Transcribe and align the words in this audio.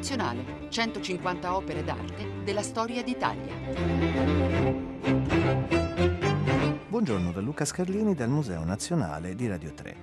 Nazionale, 0.00 0.68
150 0.70 1.54
opere 1.54 1.84
d'arte 1.84 2.42
della 2.42 2.62
storia 2.62 3.02
d'Italia. 3.02 3.52
Buongiorno 6.88 7.30
da 7.32 7.40
Luca 7.42 7.66
Scarlini 7.66 8.14
dal 8.14 8.30
Museo 8.30 8.64
Nazionale 8.64 9.34
di 9.34 9.46
Radio 9.46 9.74
3. 9.74 9.96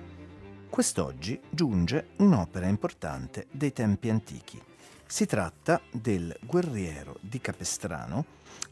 Quest'oggi 0.70 1.40
giunge 1.50 2.10
un'opera 2.18 2.68
importante 2.68 3.48
dei 3.50 3.72
tempi 3.72 4.08
antichi. 4.08 4.62
Si 5.04 5.26
tratta 5.26 5.80
del 5.90 6.32
Guerriero 6.42 7.16
di 7.20 7.40
Capestrano, 7.40 8.24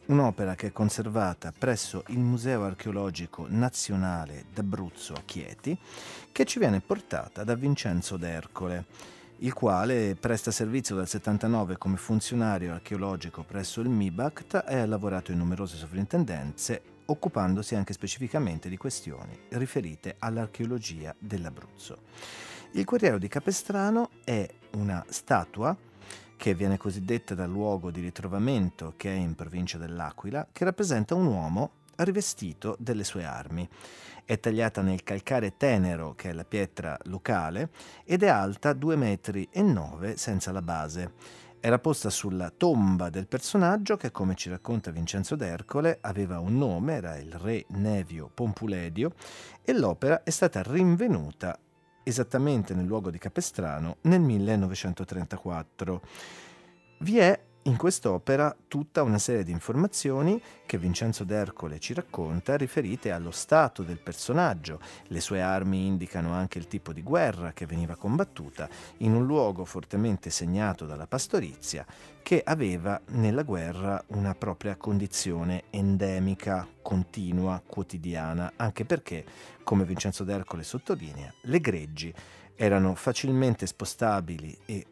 un'opera 0.05 0.55
che 0.55 0.67
è 0.67 0.71
conservata 0.71 1.51
presso 1.51 2.05
il 2.07 2.19
Museo 2.19 2.63
Archeologico 2.63 3.47
Nazionale 3.49 4.45
d'Abruzzo 4.53 5.11
a 5.11 5.21
Chieti, 5.25 5.77
che 6.31 6.45
ci 6.45 6.57
viene 6.57 6.79
portata 6.79 7.43
da 7.43 7.55
Vincenzo 7.55 8.15
d'Ercole, 8.15 9.15
il 9.39 9.53
quale 9.53 10.15
presta 10.19 10.49
servizio 10.49 10.95
dal 10.95 11.07
79 11.07 11.77
come 11.77 11.97
funzionario 11.97 12.73
archeologico 12.73 13.43
presso 13.43 13.81
il 13.81 13.89
MIBACT 13.89 14.63
e 14.67 14.77
ha 14.77 14.85
lavorato 14.87 15.31
in 15.31 15.37
numerose 15.37 15.77
sovrintendenze, 15.77 16.81
occupandosi 17.05 17.75
anche 17.75 17.93
specificamente 17.93 18.67
di 18.67 18.77
questioni 18.77 19.37
riferite 19.49 20.15
all'archeologia 20.17 21.13
dell'Abruzzo. 21.19 21.99
Il 22.71 22.83
Guerriero 22.83 23.19
di 23.19 23.27
Capestrano 23.27 24.09
è 24.23 24.47
una 24.71 25.05
statua 25.07 25.75
che 26.35 26.55
viene 26.55 26.77
cosiddetta 26.77 27.35
dal 27.35 27.49
luogo 27.49 27.91
di 27.91 28.01
ritrovamento 28.01 28.93
che 28.97 29.11
è 29.11 29.17
in 29.17 29.35
provincia 29.35 29.77
dell'Aquila, 29.77 30.47
che 30.51 30.65
rappresenta 30.65 31.13
un 31.13 31.27
uomo 31.27 31.71
rivestito 31.97 32.75
delle 32.79 33.03
sue 33.03 33.23
armi. 33.23 33.67
È 34.27 34.41
tagliata 34.41 34.81
nel 34.81 35.03
calcare 35.03 35.55
tenero, 35.55 36.13
che 36.13 36.31
è 36.31 36.33
la 36.33 36.43
pietra 36.43 36.97
locale, 37.03 37.69
ed 38.03 38.23
è 38.23 38.27
alta 38.27 38.73
2,9 38.73 38.97
metri 38.97 39.47
9 39.53 40.17
senza 40.17 40.51
la 40.51 40.61
base. 40.61 41.13
Era 41.61 41.79
posta 41.79 42.09
sulla 42.09 42.49
tomba 42.49 43.09
del 43.09 43.25
personaggio 43.25 43.95
che, 43.95 44.11
come 44.11 44.35
ci 44.35 44.49
racconta 44.49 44.91
Vincenzo 44.91 45.37
d'Ercole, 45.37 45.99
aveva 46.01 46.39
un 46.39 46.57
nome, 46.57 46.95
era 46.95 47.15
il 47.15 47.31
re 47.35 47.67
Nevio 47.69 48.29
Pompuledio, 48.33 49.13
e 49.63 49.71
l'opera 49.71 50.21
è 50.23 50.29
stata 50.29 50.61
rinvenuta 50.61 51.57
esattamente 52.03 52.73
nel 52.73 52.85
luogo 52.85 53.09
di 53.09 53.19
Capestrano 53.19 53.99
nel 54.01 54.19
1934. 54.19 56.01
Vi 56.99 57.17
è 57.17 57.39
in 57.67 57.75
quest'opera 57.75 58.55
tutta 58.67 59.03
una 59.03 59.19
serie 59.19 59.43
di 59.43 59.51
informazioni 59.51 60.41
che 60.65 60.77
Vincenzo 60.77 61.25
d'Ercole 61.25 61.79
ci 61.79 61.93
racconta 61.93 62.55
riferite 62.55 63.11
allo 63.11 63.31
stato 63.31 63.83
del 63.83 63.99
personaggio. 63.99 64.79
Le 65.07 65.19
sue 65.19 65.41
armi 65.41 65.85
indicano 65.85 66.31
anche 66.31 66.59
il 66.59 66.67
tipo 66.67 66.93
di 66.93 67.03
guerra 67.03 67.51
che 67.51 67.65
veniva 67.65 67.95
combattuta 67.95 68.69
in 68.99 69.13
un 69.13 69.25
luogo 69.25 69.65
fortemente 69.65 70.29
segnato 70.29 70.85
dalla 70.85 71.07
pastorizia 71.07 71.85
che 72.23 72.41
aveva 72.43 72.99
nella 73.09 73.43
guerra 73.43 74.01
una 74.07 74.33
propria 74.33 74.77
condizione 74.77 75.63
endemica, 75.69 76.65
continua, 76.81 77.61
quotidiana, 77.65 78.53
anche 78.55 78.85
perché, 78.85 79.25
come 79.63 79.83
Vincenzo 79.83 80.23
d'Ercole 80.23 80.63
sottolinea, 80.63 81.33
le 81.43 81.59
greggi 81.59 82.13
erano 82.55 82.95
facilmente 82.95 83.65
spostabili 83.67 84.57
e 84.65 84.87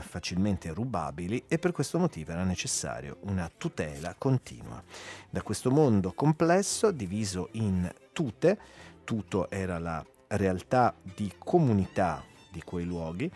facilmente 0.00 0.72
rubabili 0.72 1.44
e 1.48 1.58
per 1.58 1.72
questo 1.72 1.98
motivo 1.98 2.32
era 2.32 2.44
necessario 2.44 3.18
una 3.22 3.50
tutela 3.54 4.14
continua. 4.16 4.82
Da 5.28 5.42
questo 5.42 5.70
mondo 5.70 6.12
complesso, 6.12 6.90
diviso 6.90 7.48
in 7.52 7.90
tute, 8.12 8.58
tuto 9.04 9.50
era 9.50 9.78
la 9.78 10.04
realtà 10.28 10.94
di 11.02 11.32
comunità 11.38 12.22
di 12.50 12.62
quei 12.62 12.84
luoghi, 12.84 13.30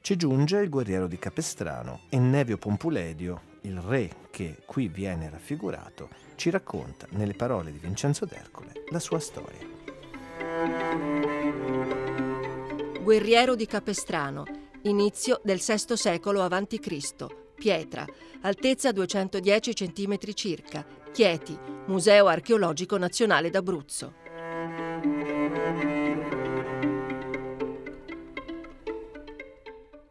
ci 0.00 0.16
giunge 0.16 0.58
il 0.58 0.70
guerriero 0.70 1.06
di 1.06 1.18
Capestrano 1.18 2.00
e 2.08 2.18
Nevio 2.18 2.56
Pompuledio, 2.56 3.42
il 3.62 3.78
re 3.78 4.10
che 4.30 4.62
qui 4.64 4.88
viene 4.88 5.28
raffigurato, 5.28 6.08
ci 6.36 6.48
racconta 6.50 7.06
nelle 7.10 7.34
parole 7.34 7.70
di 7.70 7.78
Vincenzo 7.78 8.24
d'Ercole 8.24 8.84
la 8.90 8.98
sua 8.98 9.20
storia. 9.20 9.68
Guerriero 13.02 13.54
di 13.54 13.66
Capestrano 13.66 14.59
inizio 14.82 15.40
del 15.44 15.58
VI 15.58 15.96
secolo 15.96 16.42
a.C., 16.42 17.26
pietra, 17.54 18.06
altezza 18.40 18.92
210 18.92 19.72
cm 19.74 20.18
circa, 20.32 20.86
Chieti, 21.12 21.58
Museo 21.86 22.26
Archeologico 22.26 22.96
Nazionale 22.96 23.50
d'Abruzzo. 23.50 24.14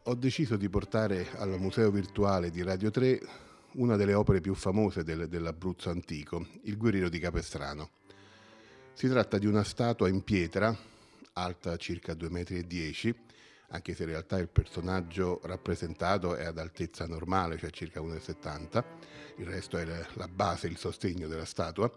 Ho 0.03 0.15
deciso 0.15 0.57
di 0.57 0.69
portare 0.69 1.27
al 1.37 1.59
Museo 1.59 1.91
Virtuale 1.91 2.49
di 2.49 2.63
Radio 2.63 2.89
3 2.89 3.19
una 3.73 3.95
delle 3.95 4.13
opere 4.13 4.41
più 4.41 4.55
famose 4.55 5.03
del, 5.03 5.27
dell'Abruzzo 5.27 5.89
antico, 5.89 6.45
il 6.63 6.77
Guerriero 6.77 7.09
di 7.09 7.19
Capestrano. 7.19 7.91
Si 8.93 9.07
tratta 9.07 9.37
di 9.37 9.45
una 9.45 9.63
statua 9.63 10.09
in 10.09 10.23
pietra, 10.23 10.75
alta 11.33 11.77
circa 11.77 12.13
2,10 12.13 12.31
metri, 12.31 13.15
anche 13.69 13.93
se 13.93 14.03
in 14.03 14.09
realtà 14.09 14.37
il 14.37 14.49
personaggio 14.49 15.39
rappresentato 15.43 16.35
è 16.35 16.45
ad 16.45 16.57
altezza 16.57 17.05
normale, 17.05 17.57
cioè 17.57 17.69
circa 17.69 18.01
1,70, 18.01 18.83
il 19.37 19.45
resto 19.45 19.77
è 19.77 19.85
la 20.13 20.27
base, 20.27 20.67
il 20.67 20.77
sostegno 20.77 21.27
della 21.27 21.45
statua, 21.45 21.91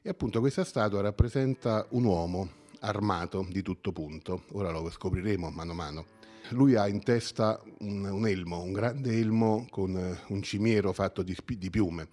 e 0.00 0.08
appunto 0.08 0.40
questa 0.40 0.64
statua 0.64 1.00
rappresenta 1.00 1.86
un 1.90 2.04
uomo 2.04 2.50
armato 2.80 3.46
di 3.50 3.62
tutto 3.62 3.92
punto, 3.92 4.44
ora 4.52 4.70
lo 4.70 4.88
scopriremo 4.90 5.50
mano 5.50 5.72
a 5.72 5.74
mano. 5.74 6.06
Lui 6.50 6.76
ha 6.76 6.88
in 6.88 7.02
testa 7.02 7.60
un, 7.80 8.04
un 8.04 8.26
elmo, 8.26 8.62
un 8.62 8.72
grande 8.72 9.18
elmo 9.18 9.66
con 9.68 10.18
un 10.28 10.42
cimiero 10.42 10.92
fatto 10.94 11.22
di, 11.22 11.36
di 11.44 11.68
piume, 11.68 12.08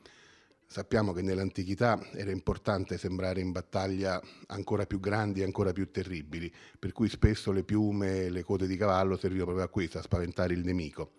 Sappiamo 0.76 1.14
che 1.14 1.22
nell'antichità 1.22 1.98
era 2.12 2.32
importante 2.32 2.98
sembrare 2.98 3.40
in 3.40 3.54
battaglia 3.54 4.22
ancora 4.48 4.86
più 4.86 5.00
grandi 5.00 5.40
e 5.40 5.46
ancora 5.46 5.72
più 5.72 5.90
terribili, 5.90 6.52
per 6.78 6.92
cui 6.92 7.08
spesso 7.08 7.54
le 7.54 7.64
piume 7.64 8.24
e 8.24 8.30
le 8.30 8.44
code 8.44 8.68
di 8.68 8.76
cavallo 8.76 9.16
servivano 9.16 9.52
proprio 9.52 9.68
a 9.68 9.70
questo, 9.70 10.00
a 10.00 10.02
spaventare 10.02 10.54
il 10.54 10.66
nemico. 10.66 11.12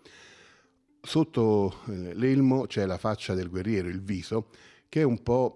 Sotto 1.01 1.79
eh, 1.87 2.13
l'elmo 2.13 2.67
c'è 2.67 2.85
la 2.85 2.99
faccia 2.99 3.33
del 3.33 3.49
guerriero, 3.49 3.87
il 3.87 4.03
viso, 4.03 4.49
che 4.87 5.01
è 5.01 5.03
un 5.03 5.23
po' 5.23 5.55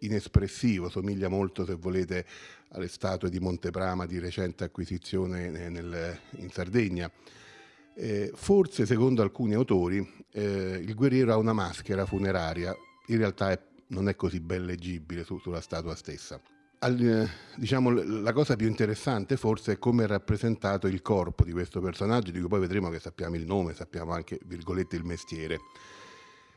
inespressivo, 0.00 0.88
somiglia 0.88 1.28
molto, 1.28 1.64
se 1.64 1.74
volete, 1.74 2.26
alle 2.70 2.88
statue 2.88 3.30
di 3.30 3.38
Monteprama 3.38 4.04
di 4.04 4.18
recente 4.18 4.64
acquisizione 4.64 5.48
nel, 5.48 6.18
in 6.38 6.50
Sardegna. 6.50 7.08
Eh, 7.94 8.32
forse, 8.34 8.84
secondo 8.84 9.22
alcuni 9.22 9.54
autori, 9.54 10.24
eh, 10.32 10.82
il 10.84 10.94
guerriero 10.96 11.34
ha 11.34 11.36
una 11.36 11.52
maschera 11.52 12.04
funeraria 12.04 12.76
in 13.08 13.18
realtà 13.18 13.50
è, 13.50 13.60
non 13.88 14.08
è 14.08 14.16
così 14.16 14.40
ben 14.40 14.64
leggibile 14.64 15.24
su, 15.24 15.38
sulla 15.38 15.60
statua 15.60 15.94
stessa. 15.94 16.40
Al, 16.80 17.00
eh, 17.00 17.28
diciamo, 17.56 17.90
la 17.90 18.32
cosa 18.32 18.54
più 18.54 18.68
interessante 18.68 19.36
forse 19.36 19.72
è 19.72 19.78
come 19.78 20.04
è 20.04 20.06
rappresentato 20.06 20.86
il 20.86 21.02
corpo 21.02 21.44
di 21.44 21.52
questo 21.52 21.80
personaggio, 21.80 22.30
di 22.30 22.38
cui 22.38 22.48
poi 22.48 22.60
vedremo 22.60 22.88
che 22.88 23.00
sappiamo 23.00 23.34
il 23.34 23.46
nome, 23.46 23.74
sappiamo 23.74 24.12
anche, 24.12 24.38
virgolette, 24.44 24.96
il 24.96 25.04
mestiere. 25.04 25.58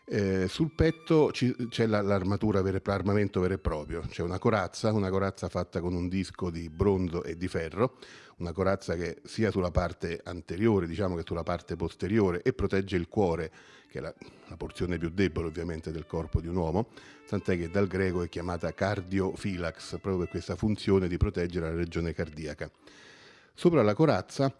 Eh, 0.03 0.47
sul 0.47 0.71
petto 0.71 1.31
c'è 1.31 1.85
la, 1.85 2.01
l'armatura, 2.01 2.61
vero, 2.61 2.81
l'armamento 2.83 3.39
vero 3.39 3.53
e 3.53 3.57
proprio, 3.59 4.01
c'è 4.01 4.23
una 4.23 4.39
corazza, 4.39 4.91
una 4.91 5.09
corazza 5.09 5.47
fatta 5.47 5.79
con 5.79 5.93
un 5.93 6.09
disco 6.09 6.49
di 6.49 6.69
bronzo 6.69 7.23
e 7.23 7.37
di 7.37 7.47
ferro, 7.47 7.97
una 8.37 8.51
corazza 8.51 8.95
che 8.95 9.21
sia 9.23 9.51
sulla 9.51 9.71
parte 9.71 10.19
anteriore 10.23 10.87
diciamo 10.87 11.15
che 11.15 11.23
sulla 11.25 11.43
parte 11.43 11.75
posteriore 11.75 12.41
e 12.41 12.51
protegge 12.51 12.97
il 12.97 13.07
cuore, 13.07 13.51
che 13.87 13.99
è 13.99 14.01
la, 14.01 14.13
la 14.47 14.57
porzione 14.57 14.97
più 14.97 15.09
debole 15.11 15.47
ovviamente 15.47 15.91
del 15.91 16.07
corpo 16.07 16.41
di 16.41 16.47
un 16.47 16.55
uomo, 16.55 16.87
tant'è 17.27 17.57
che 17.57 17.69
dal 17.69 17.87
greco 17.87 18.23
è 18.23 18.27
chiamata 18.27 18.73
cardiofilax, 18.73 19.91
proprio 19.91 20.17
per 20.17 20.29
questa 20.29 20.55
funzione 20.55 21.07
di 21.07 21.17
proteggere 21.17 21.69
la 21.69 21.75
regione 21.75 22.13
cardiaca. 22.13 22.69
Sopra 23.53 23.83
la 23.83 23.93
corazza 23.93 24.53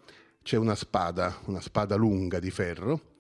c'è 0.44 0.58
una 0.58 0.76
spada, 0.76 1.40
una 1.46 1.60
spada 1.60 1.96
lunga 1.96 2.40
di 2.40 2.52
ferro, 2.52 3.11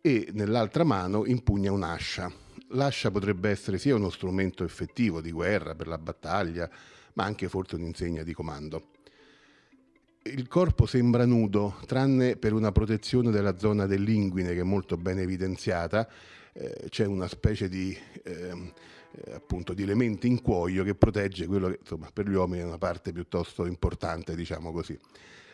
e 0.00 0.28
nell'altra 0.32 0.84
mano 0.84 1.26
impugna 1.26 1.72
un'ascia. 1.72 2.30
L'ascia 2.72 3.10
potrebbe 3.10 3.50
essere 3.50 3.78
sia 3.78 3.94
uno 3.94 4.10
strumento 4.10 4.64
effettivo 4.64 5.20
di 5.20 5.32
guerra 5.32 5.74
per 5.74 5.86
la 5.86 5.98
battaglia, 5.98 6.68
ma 7.14 7.24
anche 7.24 7.48
forse 7.48 7.76
un'insegna 7.76 8.22
di 8.22 8.32
comando. 8.32 8.90
Il 10.22 10.46
corpo 10.46 10.84
sembra 10.84 11.24
nudo, 11.24 11.80
tranne 11.86 12.36
per 12.36 12.52
una 12.52 12.70
protezione 12.70 13.30
della 13.30 13.56
zona 13.56 13.86
dell'inguine 13.86 14.52
che 14.52 14.60
è 14.60 14.64
molto 14.64 14.96
ben 14.96 15.18
evidenziata. 15.18 16.06
Eh, 16.52 16.86
c'è 16.90 17.06
una 17.06 17.28
specie 17.28 17.68
di, 17.68 17.96
ehm, 18.24 18.72
eh, 19.12 19.32
appunto, 19.32 19.72
di 19.72 19.82
elemento 19.82 20.26
in 20.26 20.42
cuoio 20.42 20.84
che 20.84 20.94
protegge 20.94 21.46
quello 21.46 21.68
che 21.68 21.78
insomma, 21.80 22.10
per 22.12 22.28
gli 22.28 22.34
uomini 22.34 22.62
è 22.62 22.66
una 22.66 22.78
parte 22.78 23.12
piuttosto 23.12 23.64
importante, 23.64 24.34
diciamo 24.36 24.70
così. 24.70 24.98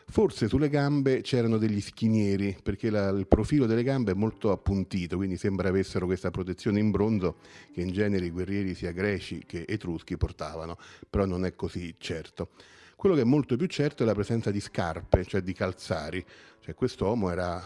Forse 0.06 0.48
sulle 0.48 0.68
gambe 0.68 1.22
c'erano 1.22 1.56
degli 1.58 1.80
schinieri, 1.80 2.56
perché 2.62 2.90
la, 2.90 3.08
il 3.08 3.26
profilo 3.26 3.66
delle 3.66 3.82
gambe 3.82 4.12
è 4.12 4.14
molto 4.14 4.52
appuntito, 4.52 5.16
quindi 5.16 5.36
sembra 5.36 5.68
avessero 5.68 6.06
questa 6.06 6.30
protezione 6.30 6.78
in 6.78 6.90
bronzo 6.90 7.36
che 7.72 7.80
in 7.80 7.90
genere 7.90 8.26
i 8.26 8.30
guerrieri 8.30 8.74
sia 8.74 8.92
greci 8.92 9.42
che 9.46 9.64
etruschi 9.66 10.16
portavano, 10.16 10.76
però 11.08 11.24
non 11.24 11.44
è 11.44 11.54
così 11.56 11.94
certo. 11.98 12.50
Quello 12.96 13.16
che 13.16 13.22
è 13.22 13.24
molto 13.24 13.56
più 13.56 13.66
certo 13.66 14.02
è 14.02 14.06
la 14.06 14.14
presenza 14.14 14.50
di 14.50 14.60
scarpe, 14.60 15.24
cioè 15.24 15.42
di 15.42 15.52
calzari. 15.52 16.24
Cioè 16.60 16.74
quest'uomo 16.74 17.28
era 17.28 17.62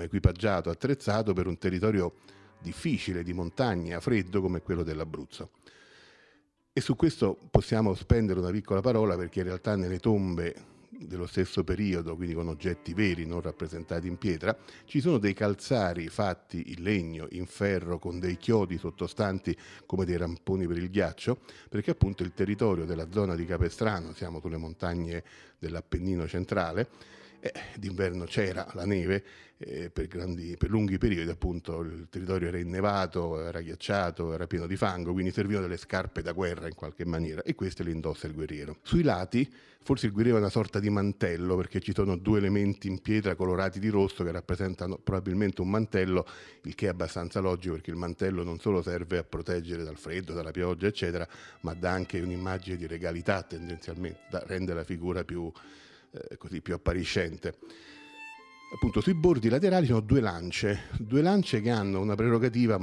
equipaggiato, 0.00 0.70
attrezzato 0.70 1.34
per 1.34 1.46
un 1.46 1.58
territorio 1.58 2.14
difficile, 2.60 3.22
di 3.22 3.34
montagna, 3.34 4.00
freddo 4.00 4.40
come 4.40 4.62
quello 4.62 4.82
dell'Abruzzo. 4.82 5.50
E 6.72 6.80
su 6.80 6.96
questo 6.96 7.36
possiamo 7.50 7.94
spendere 7.94 8.38
una 8.38 8.50
piccola 8.50 8.80
parola 8.80 9.16
perché 9.16 9.40
in 9.40 9.46
realtà 9.46 9.76
nelle 9.76 9.98
tombe 9.98 10.54
dello 10.98 11.26
stesso 11.26 11.62
periodo, 11.62 12.16
quindi 12.16 12.34
con 12.34 12.48
oggetti 12.48 12.92
veri 12.92 13.24
non 13.24 13.40
rappresentati 13.40 14.08
in 14.08 14.18
pietra, 14.18 14.56
ci 14.84 15.00
sono 15.00 15.18
dei 15.18 15.34
calzari 15.34 16.08
fatti 16.08 16.72
in 16.72 16.82
legno, 16.82 17.26
in 17.30 17.46
ferro, 17.46 17.98
con 17.98 18.18
dei 18.18 18.36
chiodi 18.36 18.78
sottostanti 18.78 19.56
come 19.86 20.04
dei 20.04 20.16
ramponi 20.16 20.66
per 20.66 20.78
il 20.78 20.90
ghiaccio, 20.90 21.38
perché 21.68 21.92
appunto 21.92 22.22
il 22.22 22.32
territorio 22.34 22.84
della 22.84 23.10
zona 23.10 23.34
di 23.36 23.44
Capestrano, 23.44 24.12
siamo 24.12 24.40
sulle 24.40 24.56
montagne 24.56 25.22
dell'Appennino 25.58 26.26
centrale, 26.26 26.88
eh, 27.40 27.52
d'inverno 27.76 28.24
c'era 28.24 28.66
la 28.74 28.84
neve 28.84 29.24
eh, 29.58 29.90
per, 29.90 30.06
grandi, 30.06 30.56
per, 30.56 30.70
lunghi 30.70 30.98
periodi, 30.98 31.28
appunto 31.28 31.80
il 31.80 32.06
territorio 32.08 32.48
era 32.48 32.58
innevato, 32.58 33.40
era 33.40 33.60
ghiacciato, 33.60 34.32
era 34.32 34.46
pieno 34.46 34.66
di 34.66 34.76
fango, 34.76 35.12
quindi 35.12 35.32
servivano 35.32 35.66
delle 35.66 35.78
scarpe 35.78 36.22
da 36.22 36.32
guerra 36.32 36.68
in 36.68 36.74
qualche 36.74 37.04
maniera 37.04 37.42
e 37.42 37.54
queste 37.54 37.82
le 37.82 37.90
indossa 37.90 38.26
il 38.26 38.34
guerriero. 38.34 38.76
Sui 38.82 39.02
lati 39.02 39.50
forse 39.80 40.06
il 40.06 40.12
guerriero 40.12 40.36
è 40.36 40.40
una 40.40 40.50
sorta 40.50 40.80
di 40.80 40.90
mantello 40.90 41.56
perché 41.56 41.80
ci 41.80 41.92
sono 41.94 42.16
due 42.16 42.38
elementi 42.38 42.88
in 42.88 43.00
pietra 43.00 43.34
colorati 43.34 43.78
di 43.78 43.88
rosso 43.88 44.22
che 44.22 44.30
rappresentano 44.30 44.98
probabilmente 44.98 45.60
un 45.60 45.70
mantello, 45.70 46.26
il 46.64 46.74
che 46.74 46.86
è 46.86 46.88
abbastanza 46.90 47.40
logico 47.40 47.74
perché 47.74 47.90
il 47.90 47.96
mantello 47.96 48.42
non 48.42 48.60
solo 48.60 48.82
serve 48.82 49.18
a 49.18 49.24
proteggere 49.24 49.84
dal 49.84 49.96
freddo, 49.96 50.34
dalla 50.34 50.50
pioggia, 50.50 50.86
eccetera, 50.86 51.26
ma 51.62 51.74
dà 51.74 51.90
anche 51.90 52.20
un'immagine 52.20 52.76
di 52.76 52.86
regalità 52.86 53.42
tendenzialmente, 53.42 54.20
rende 54.46 54.74
la 54.74 54.84
figura 54.84 55.24
più 55.24 55.50
eh, 56.10 56.36
così 56.36 56.60
più 56.60 56.74
appariscente. 56.74 57.54
Appunto 58.74 59.00
sui 59.00 59.14
bordi 59.14 59.48
laterali 59.48 59.86
sono 59.86 60.00
due 60.00 60.20
lance, 60.20 60.88
due 60.98 61.22
lance 61.22 61.60
che 61.60 61.70
hanno 61.70 62.00
una 62.00 62.14
prerogativa 62.14 62.78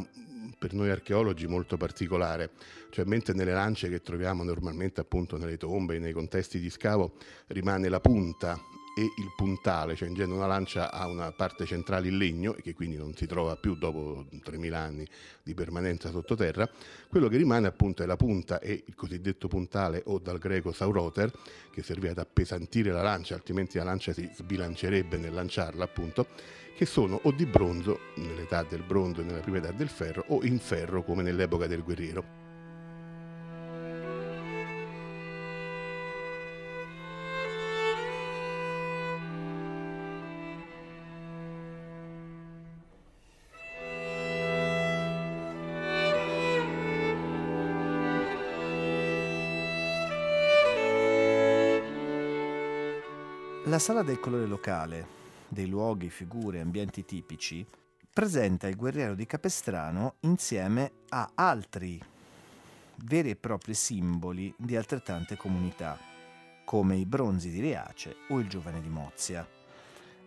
per 0.58 0.74
noi 0.74 0.90
archeologi 0.90 1.46
molto 1.46 1.78
particolare, 1.78 2.52
cioè 2.90 3.06
mentre 3.06 3.34
nelle 3.34 3.54
lance 3.54 3.88
che 3.90 4.02
troviamo 4.02 4.44
normalmente 4.44 5.02
appunto 5.02 5.38
nelle 5.38 5.58
tombe, 5.58 6.00
nei 6.00 6.14
contesti 6.14 6.60
di 6.60 6.72
scavo, 6.72 7.18
rimane 7.48 7.88
la 7.88 8.00
punta 8.00 8.60
e 8.98 9.02
il 9.18 9.34
puntale, 9.36 9.96
cioè 9.96 10.08
in 10.08 10.14
genere 10.14 10.38
una 10.38 10.48
lancia 10.48 10.90
ha 10.90 11.06
una 11.08 11.32
parte 11.34 11.66
centrale 11.66 12.08
in 12.08 12.18
legno 12.18 12.56
e 12.56 12.62
che 12.62 12.74
quindi 12.74 12.96
non 12.96 13.14
si 13.14 13.28
trova 13.28 13.58
più 13.58 13.76
dopo 13.76 14.26
3000 14.42 14.78
anni 14.78 15.06
di 15.44 15.54
permanenza 15.54 16.10
sottoterra, 16.12 16.70
quello 17.10 17.28
che 17.28 17.36
rimane 17.36 17.68
appunto 17.68 18.04
è 18.04 18.06
la 18.06 18.16
punta 18.16 18.60
e 18.62 18.86
il 18.88 18.96
cosiddetto 18.96 19.50
puntale 19.50 20.02
o 20.06 20.18
dal 20.20 20.38
greco 20.38 20.72
sauroter 20.72 21.30
che 21.72 21.84
serviva 21.84 22.12
ad 22.12 22.20
appesantire 22.20 22.92
la 22.92 23.02
lancia, 23.02 23.36
altrimenti 23.36 23.78
la 23.78 23.84
lancia 23.84 24.14
si 24.14 24.30
sbilancerebbe 24.34 25.18
nel 25.18 25.34
lanciarla 25.34 25.84
appunto, 25.84 26.28
che 26.74 26.86
sono 26.86 27.20
o 27.24 27.32
di 27.32 27.46
bronzo 27.46 28.00
nell'età 28.16 28.64
del 28.64 28.84
bronzo 28.84 29.20
e 29.20 29.24
nella 29.26 29.42
prima 29.42 29.58
età 29.58 29.72
del 29.72 29.90
ferro 29.90 30.24
o 30.30 30.44
in 30.44 30.58
ferro 30.60 31.04
come 31.04 31.22
nell'epoca 31.22 31.68
del 31.68 31.84
guerriero. 31.84 32.45
La 53.76 53.82
sala 53.82 54.04
del 54.04 54.22
colore 54.22 54.46
locale, 54.46 55.06
dei 55.50 55.68
luoghi, 55.68 56.10
figure, 56.10 56.62
ambienti 56.62 57.04
tipici, 57.04 57.66
presenta 58.10 58.70
il 58.70 58.78
guerriero 58.78 59.16
di 59.16 59.26
Capestrano 59.26 60.16
insieme 60.22 60.92
a 61.10 61.32
altri 61.36 62.02
veri 63.04 63.32
e 63.32 63.36
propri 63.36 63.74
simboli 63.74 64.54
di 64.56 64.78
altrettante 64.78 65.36
comunità, 65.36 66.00
come 66.64 66.96
i 66.96 67.06
bronzi 67.06 67.50
di 67.50 67.60
Riace 67.60 68.16
o 68.30 68.40
il 68.40 68.48
giovane 68.48 68.80
di 68.80 68.88
Mozia, 68.88 69.46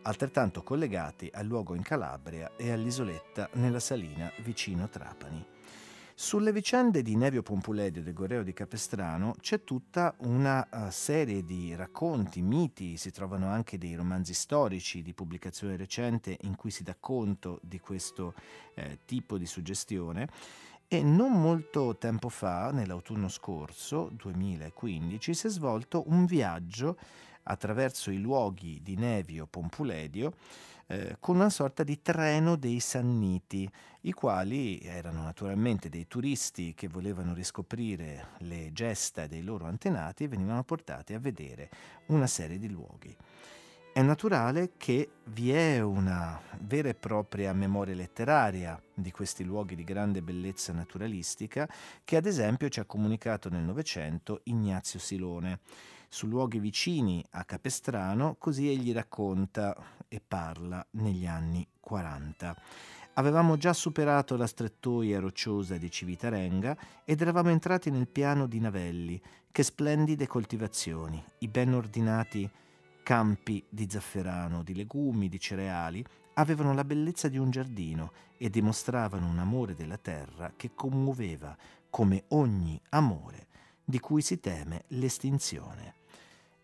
altrettanto 0.03 0.63
collegati 0.63 1.31
al 1.33 1.47
luogo 1.47 1.75
in 1.75 1.81
Calabria 1.81 2.53
e 2.55 2.71
all'isoletta 2.71 3.49
nella 3.55 3.81
salina 3.81 4.31
vicino 4.43 4.91
Trapani. 4.91 5.58
Sulle 6.21 6.51
vicende 6.51 7.03
di 7.03 7.15
Nevio 7.15 7.45
Pompuledio 7.45 8.03
del 8.03 8.13
Goreo 8.13 8.43
di 8.43 8.53
Capestrano 8.53 9.37
c'è 9.41 9.63
tutta 9.63 10.17
una 10.23 10.67
uh, 10.69 10.91
serie 10.91 11.45
di 11.45 11.77
racconti, 11.77 12.43
miti, 12.43 12.97
si 12.97 13.13
trovano 13.13 13.47
anche 13.47 13.79
dei 13.79 13.95
romanzi 13.95 14.35
storici 14.35 15.01
di 15.01 15.15
pubblicazione 15.15 15.77
recente 15.77 16.37
in 16.41 16.57
cui 16.57 16.73
si 16.73 16.83
dà 16.83 16.97
conto 16.99 17.61
di 17.63 17.79
questo 17.79 18.35
eh, 18.75 18.99
tipo 19.05 19.39
di 19.39 19.47
suggestione. 19.47 20.29
E 20.89 21.05
non 21.05 21.41
molto 21.41 21.97
tempo 21.97 22.29
fa, 22.29 22.73
nell'autunno 22.73 23.29
scorso, 23.29 24.11
2015, 24.13 25.33
si 25.33 25.47
è 25.47 25.51
svolto 25.51 26.03
un 26.09 26.25
viaggio 26.25 26.99
attraverso 27.49 28.11
i 28.11 28.19
luoghi 28.19 28.81
di 28.83 28.97
Nevio 28.97 29.47
Pompuledio 29.47 30.35
eh, 30.91 31.17
con 31.21 31.37
una 31.37 31.51
sorta 31.51 31.83
di 31.83 32.01
treno 32.01 32.57
dei 32.57 32.81
Sanniti, 32.81 33.71
i 34.03 34.13
quali 34.13 34.81
erano 34.81 35.23
naturalmente 35.23 35.91
dei 35.91 36.07
turisti 36.07 36.73
che 36.75 36.89
volevano 36.89 37.35
riscoprire 37.35 38.29
le 38.39 38.73
gesta 38.73 39.27
dei 39.27 39.43
loro 39.43 39.67
antenati 39.67 40.25
e 40.25 40.29
venivano 40.29 40.65
portati 40.65 41.13
a 41.13 41.19
vedere 41.19 41.69
una 42.07 42.27
serie 42.27 42.59
di 42.59 42.71
luoghi. 42.71 43.15
È 43.93 44.03
naturale 44.03 44.73
che 44.77 45.11
vi 45.25 45.51
è 45.51 45.81
una 45.81 46.41
vera 46.61 46.89
e 46.89 46.95
propria 46.95 47.53
memoria 47.53 47.95
letteraria 47.95 48.81
di 48.95 49.11
questi 49.11 49.45
luoghi 49.45 49.75
di 49.75 49.83
grande 49.83 50.23
bellezza 50.23 50.73
naturalistica 50.73 51.69
che 52.05 52.17
ad 52.17 52.25
esempio 52.25 52.69
ci 52.69 52.81
ha 52.81 52.85
comunicato 52.85 53.49
nel 53.51 53.63
Novecento 53.63 54.41
Ignazio 54.45 55.01
Silone 55.01 55.59
su 56.09 56.27
luoghi 56.27 56.59
vicini 56.59 57.25
a 57.31 57.45
Capestrano, 57.45 58.37
così 58.39 58.69
egli 58.69 58.93
racconta 58.93 59.77
e 60.09 60.21
parla 60.27 60.85
negli 60.93 61.27
anni 61.27 61.67
40. 61.81 62.57
Avevamo 63.15 63.57
già 63.57 63.73
superato 63.73 64.37
la 64.37 64.47
strettoia 64.47 65.19
rocciosa 65.19 65.77
di 65.77 65.91
Civitarenga 65.91 66.77
ed 67.05 67.21
eravamo 67.21 67.51
entrati 67.51 67.91
nel 67.91 68.09
piano 68.09 68.47
di 68.47 68.61
Navelli, 68.61 69.21
che 69.51 69.63
splendide 69.63 70.27
coltivazioni, 70.27 71.23
i 71.39 71.49
ben 71.49 71.75
ordinati 71.75 72.49
campi 73.03 73.65
di 73.69 73.89
zafferano, 73.91 74.63
di 74.63 74.75
legumi, 74.75 75.29
di 75.29 75.41
cereali, 75.41 76.05
avevano 76.35 76.73
la 76.75 76.85
bellezza 76.85 77.29
di 77.29 77.39
un 77.39 77.51
giardino 77.51 78.13
e 78.37 78.51
dimostravano 78.51 79.27
un 79.27 79.39
amore 79.39 79.75
della 79.75 79.99
terra 79.99 80.53
che 80.55 80.71
commuoveva 80.75 81.57
come 81.91 82.25
ogni 82.29 82.81
amore 82.91 83.49
di 83.83 83.99
cui 83.99 84.23
si 84.23 84.39
teme 84.39 84.85
l'estinzione 84.89 85.98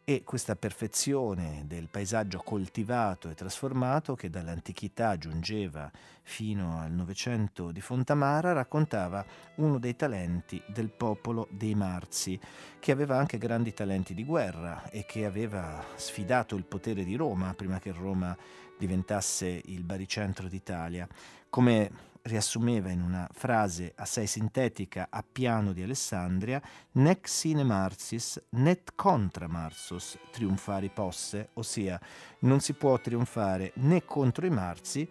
e 0.04 0.22
questa 0.22 0.54
perfezione 0.54 1.64
del 1.66 1.88
paesaggio 1.90 2.42
coltivato 2.44 3.30
e 3.30 3.34
trasformato 3.34 4.14
che 4.14 4.28
dall'antichità 4.28 5.16
giungeva 5.16 5.90
fino 6.22 6.78
al 6.78 6.92
Novecento 6.92 7.70
di 7.72 7.80
Fontamara 7.80 8.52
raccontava 8.52 9.24
uno 9.56 9.78
dei 9.78 9.96
talenti 9.96 10.62
del 10.66 10.90
popolo 10.90 11.48
dei 11.50 11.74
Marzi, 11.74 12.38
che 12.78 12.92
aveva 12.92 13.16
anche 13.16 13.38
grandi 13.38 13.72
talenti 13.72 14.12
di 14.12 14.24
guerra 14.24 14.90
e 14.90 15.06
che 15.06 15.24
aveva 15.24 15.82
sfidato 15.94 16.54
il 16.54 16.64
potere 16.64 17.02
di 17.02 17.16
Roma 17.16 17.54
prima 17.54 17.78
che 17.78 17.92
Roma 17.92 18.36
diventasse 18.78 19.62
il 19.64 19.84
baricentro 19.84 20.48
d'Italia, 20.48 21.08
come 21.48 22.12
riassumeva 22.24 22.90
in 22.90 23.00
una 23.00 23.28
frase 23.32 23.92
assai 23.96 24.26
sintetica 24.26 25.08
a 25.10 25.24
piano 25.30 25.72
di 25.72 25.82
Alessandria, 25.82 26.60
nec 26.92 27.28
sine 27.28 27.64
marsis, 27.64 28.40
net 28.50 28.92
contra 28.94 29.46
marsus 29.46 30.18
triunfari 30.30 30.90
posse, 30.90 31.50
ossia 31.54 32.00
non 32.40 32.60
si 32.60 32.74
può 32.74 32.98
trionfare 32.98 33.72
né 33.76 34.04
contro 34.04 34.46
i 34.46 34.50
marzi 34.50 35.08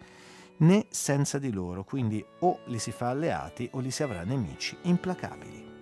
né 0.56 0.86
senza 0.90 1.38
di 1.38 1.52
loro, 1.52 1.84
quindi 1.84 2.24
o 2.40 2.60
li 2.66 2.78
si 2.78 2.92
fa 2.92 3.10
alleati 3.10 3.68
o 3.72 3.80
li 3.80 3.90
si 3.90 4.02
avrà 4.02 4.24
nemici 4.24 4.76
implacabili. 4.82 5.73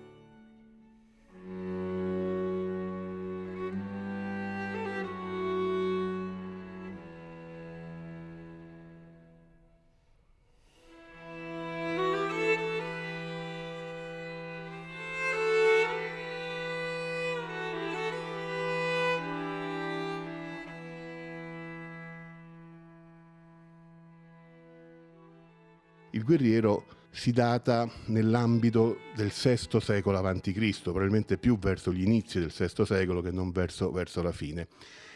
Guerriero 26.33 26.87
si 27.11 27.31
data 27.31 27.87
nell'ambito 28.07 29.01
del 29.15 29.31
VI 29.31 29.81
secolo 29.81 30.17
a.C., 30.17 30.81
probabilmente 30.83 31.37
più 31.37 31.59
verso 31.59 31.93
gli 31.93 32.01
inizi 32.01 32.39
del 32.39 32.51
VI 32.57 32.87
secolo 32.87 33.21
che 33.21 33.31
non 33.31 33.51
verso, 33.51 33.91
verso 33.91 34.23
la 34.23 34.33
fine. 34.33 34.69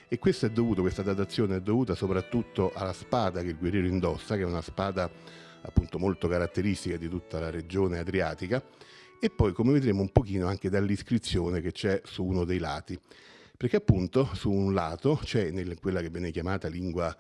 E 0.09 0.19
dovuto, 0.53 0.83
questa 0.83 1.01
datazione 1.01 1.57
è 1.57 1.61
dovuta 1.63 1.95
soprattutto 1.95 2.71
alla 2.75 2.93
spada 2.93 3.41
che 3.41 3.49
il 3.49 3.57
guerriero 3.57 3.87
indossa, 3.87 4.37
che 4.37 4.43
è 4.43 4.45
una 4.45 4.61
spada 4.61 5.11
appunto 5.63 5.99
molto 5.99 6.29
caratteristica 6.29 6.99
di 6.99 7.09
tutta 7.09 7.41
la 7.41 7.49
regione 7.49 7.99
adriatica, 7.99 8.63
e 9.19 9.31
poi 9.31 9.55
come 9.55 9.73
vedremo 9.73 10.03
un 10.03 10.13
pochino 10.13 10.49
anche 10.49 10.69
dall'iscrizione 10.69 11.63
che 11.63 11.73
c'è 11.73 12.03
su 12.05 12.25
uno 12.25 12.45
dei 12.45 12.59
lati, 12.59 12.99
perché 13.57 13.77
appunto 13.77 14.29
su 14.35 14.53
un 14.53 14.75
lato 14.75 15.19
c'è 15.25 15.51
nel, 15.51 15.79
quella 15.81 16.03
che 16.03 16.11
viene 16.11 16.31
chiamata 16.31 16.69
lingua 16.69 17.17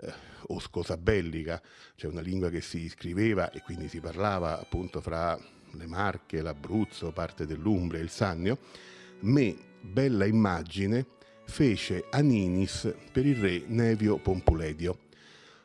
eh, 0.00 0.12
oscosabellica, 0.48 1.60
cioè 1.94 2.10
una 2.10 2.20
lingua 2.20 2.50
che 2.50 2.60
si 2.60 2.88
scriveva 2.88 3.50
e 3.50 3.60
quindi 3.62 3.88
si 3.88 4.00
parlava 4.00 4.60
appunto 4.60 5.00
fra 5.00 5.38
le 5.74 5.86
Marche, 5.86 6.42
l'Abruzzo, 6.42 7.12
parte 7.12 7.46
dell'Umbria, 7.46 8.00
il 8.00 8.10
Sannio, 8.10 8.58
me, 9.20 9.56
bella 9.80 10.24
immagine, 10.24 11.06
fece 11.44 12.04
Aninis 12.10 12.92
per 13.10 13.26
il 13.26 13.36
re 13.36 13.64
Nevio 13.66 14.18
Pompuledio. 14.18 15.10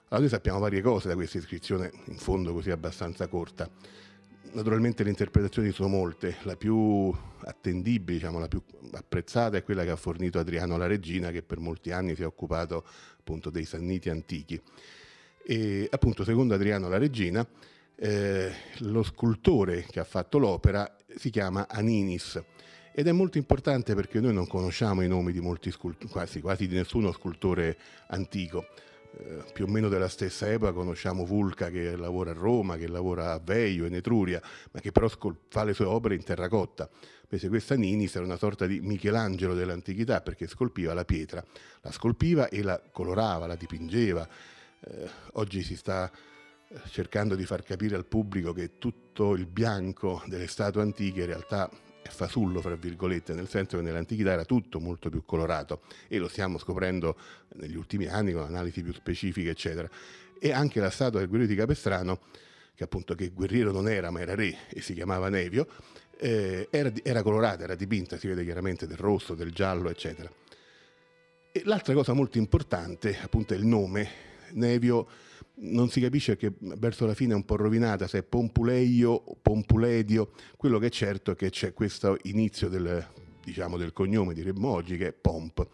Allora 0.10 0.20
noi 0.22 0.30
sappiamo 0.30 0.60
varie 0.60 0.82
cose 0.82 1.10
da 1.10 1.16
questa 1.16 1.38
iscrizione, 1.38 1.92
in 2.06 2.18
fondo 2.18 2.54
così 2.54 2.72
abbastanza 2.72 3.28
corta. 3.28 3.70
Naturalmente 4.58 5.04
le 5.04 5.12
interpretazioni 5.12 5.72
sono 5.72 5.88
molte, 5.88 6.38
la 6.42 6.56
più 6.56 7.14
attendibile, 7.42 8.18
diciamo, 8.18 8.40
la 8.40 8.48
più 8.48 8.60
apprezzata 8.94 9.56
è 9.56 9.64
quella 9.64 9.84
che 9.84 9.92
ha 9.92 9.96
fornito 9.96 10.40
Adriano 10.40 10.78
la 10.78 10.88
Regina, 10.88 11.30
che 11.30 11.44
per 11.44 11.60
molti 11.60 11.92
anni 11.92 12.16
si 12.16 12.24
è 12.24 12.26
occupato 12.26 12.84
appunto 13.20 13.52
dei 13.52 13.66
Sanniti 13.66 14.10
antichi. 14.10 14.60
E 15.46 15.88
appunto, 15.92 16.24
secondo 16.24 16.56
Adriano 16.56 16.90
la 16.90 16.98
Regina, 16.98 17.48
eh, 17.98 18.52
lo 18.80 19.04
scultore 19.04 19.86
che 19.88 20.00
ha 20.00 20.04
fatto 20.04 20.40
l'opera 20.40 20.92
si 21.16 21.30
chiama 21.30 21.68
Aninis 21.70 22.42
ed 22.94 23.06
è 23.06 23.12
molto 23.12 23.38
importante 23.38 23.94
perché 23.94 24.20
noi 24.20 24.34
non 24.34 24.48
conosciamo 24.48 25.04
i 25.04 25.08
nomi 25.08 25.34
di 25.34 25.40
molti 25.40 25.70
scultori, 25.70 26.12
quasi, 26.12 26.42
quasi 26.42 26.68
di 26.68 26.74
nessuno 26.74 27.12
scultore 27.12 27.78
antico. 28.08 28.66
Eh, 29.20 29.44
più 29.52 29.66
o 29.66 29.68
meno 29.68 29.90
della 29.90 30.10
stessa 30.10 30.52
epoca 30.52 30.74
conosciamo 30.74 31.26
Vulca 31.26 31.70
che 31.70 31.96
lavora 31.96 32.32
a 32.32 32.34
Roma, 32.36 32.78
che 32.78 32.88
lavora 32.88 33.32
a 33.32 33.40
Veio 33.40 33.86
in 33.86 33.96
Etruria, 33.96 34.40
ma 34.72 34.80
che 34.80 34.92
però 34.92 35.10
fa 35.48 35.64
le 35.64 35.74
sue 35.74 35.86
opere 35.86 36.14
in 36.16 36.24
terracotta. 36.24 36.88
Invece 37.24 37.50
questa 37.50 37.76
Ninis 37.76 38.16
era 38.16 38.26
una 38.26 38.38
sorta 38.38 38.68
di 38.68 38.80
Michelangelo 38.80 39.56
dell'antichità 39.56 40.22
perché 40.22 40.48
scolpiva 40.48 40.94
la 40.94 41.04
pietra, 41.04 41.44
la 41.82 41.92
scolpiva 41.92 42.48
e 42.50 42.62
la 42.62 42.80
colorava, 42.92 43.48
la 43.48 43.56
dipingeva. 43.56 44.28
Eh, 44.82 45.10
oggi 45.34 45.64
si 45.64 45.76
sta 45.76 46.12
eh, 46.70 46.80
cercando 46.90 47.36
di 47.36 47.46
far 47.46 47.64
capire 47.64 47.96
al 47.96 48.06
pubblico 48.06 48.54
che 48.54 48.78
tutto 48.78 49.34
il 49.34 49.48
bianco 49.48 50.22
delle 50.28 50.48
statue 50.48 50.84
antiche 50.84 51.22
in 51.22 51.26
realtà 51.26 51.70
è 52.08 52.10
fasullo, 52.10 52.62
fra 52.62 52.76
virgolette, 52.76 53.34
nel 53.34 53.48
senso 53.48 53.78
che 53.78 53.84
nell'antichità 53.84 54.32
era 54.32 54.46
tutto 54.46 54.80
molto 54.80 55.10
più 55.10 55.24
colorato 55.26 55.82
e 56.08 56.18
lo 56.18 56.28
stiamo 56.28 56.58
scoprendo 56.58 57.16
negli 57.56 57.76
ultimi 57.76 58.08
anni 58.08 58.32
con 58.32 58.44
analisi 58.44 58.82
più 58.82 58.94
specifiche, 58.94 59.50
eccetera. 59.50 59.90
E 60.40 60.52
anche 60.52 60.80
la 60.80 60.90
statua 60.90 61.20
del 61.20 61.28
guerriero 61.28 61.54
di 61.54 61.60
Capestrano, 61.60 62.20
che 62.74 62.84
appunto 62.84 63.16
che 63.16 63.30
guerriero 63.30 63.72
non 63.72 63.90
era, 63.90 64.10
ma 64.10 64.22
era 64.22 64.36
re 64.36 64.56
e 64.70 64.82
si 64.82 64.94
chiamava 64.94 65.30
Nevio, 65.30 65.68
eh, 66.20 66.68
era, 66.72 66.92
era 67.04 67.22
colorata, 67.22 67.64
era 67.64 67.76
dipinta, 67.76 68.18
si 68.18 68.28
vede 68.28 68.44
chiaramente 68.44 68.88
del 68.88 68.98
rosso, 68.98 69.36
del 69.36 69.52
giallo, 69.52 69.90
eccetera. 69.90 70.32
E 71.52 71.62
l'altra 71.66 71.94
cosa 71.94 72.14
molto 72.14 72.38
importante, 72.38 73.18
appunto, 73.22 73.54
è 73.54 73.58
il 73.58 73.66
nome. 73.66 74.26
Nevio 74.52 75.08
non 75.60 75.90
si 75.90 76.02
capisce 76.02 76.36
che 76.36 76.54
verso 76.60 77.06
la 77.06 77.14
fine 77.14 77.34
è 77.34 77.36
un 77.36 77.46
po' 77.46 77.56
rovinata 77.56 78.08
se 78.08 78.20
è 78.20 78.24
Pompuleio 78.24 79.12
o 79.12 79.38
Pompuledio. 79.42 80.32
Quello 80.56 80.78
che 80.80 80.88
è 80.88 80.90
certo 80.90 81.32
è 81.32 81.36
che 81.36 81.50
c'è 81.50 81.74
questo 81.74 82.18
inizio 82.24 82.70
del, 82.70 83.06
diciamo, 83.44 83.78
del 83.78 83.94
cognome 83.94 84.34
di 84.34 84.44
Remmogi 84.44 84.98
che 84.98 85.08
è 85.08 85.14
Pomp. 85.14 85.68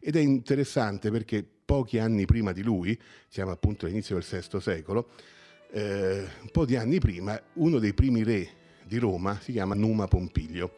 Ed 0.00 0.16
è 0.16 0.20
interessante 0.20 1.10
perché 1.10 1.44
pochi 1.64 1.98
anni 1.98 2.26
prima 2.26 2.52
di 2.52 2.62
lui, 2.62 2.98
siamo 3.28 3.50
appunto 3.50 3.86
all'inizio 3.86 4.16
del 4.16 4.24
VI 4.28 4.60
secolo, 4.60 5.08
eh, 5.70 6.24
un 6.42 6.50
po' 6.52 6.64
di 6.64 6.76
anni 6.76 6.98
prima, 6.98 7.40
uno 7.54 7.78
dei 7.78 7.94
primi 7.94 8.22
re 8.22 8.48
di 8.84 8.98
Roma 8.98 9.40
si 9.40 9.52
chiama 9.52 9.74
Numa 9.74 10.06
Pompilio 10.06 10.74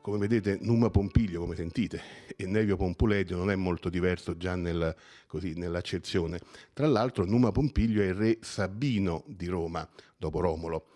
come 0.00 0.18
vedete 0.18 0.58
Numa 0.60 0.90
Pompiglio, 0.90 1.40
come 1.40 1.54
sentite, 1.54 2.00
e 2.36 2.46
Nevio 2.46 2.76
Pompuledio 2.76 3.36
non 3.36 3.50
è 3.50 3.56
molto 3.56 3.88
diverso 3.88 4.36
già 4.36 4.54
nel, 4.54 4.94
così, 5.26 5.52
nell'accezione. 5.54 6.40
Tra 6.72 6.86
l'altro 6.86 7.24
Numa 7.24 7.52
Pompiglio 7.52 8.02
è 8.02 8.06
il 8.06 8.14
re 8.14 8.38
Sabino 8.40 9.24
di 9.26 9.46
Roma, 9.46 9.86
dopo 10.16 10.40
Romolo. 10.40 10.86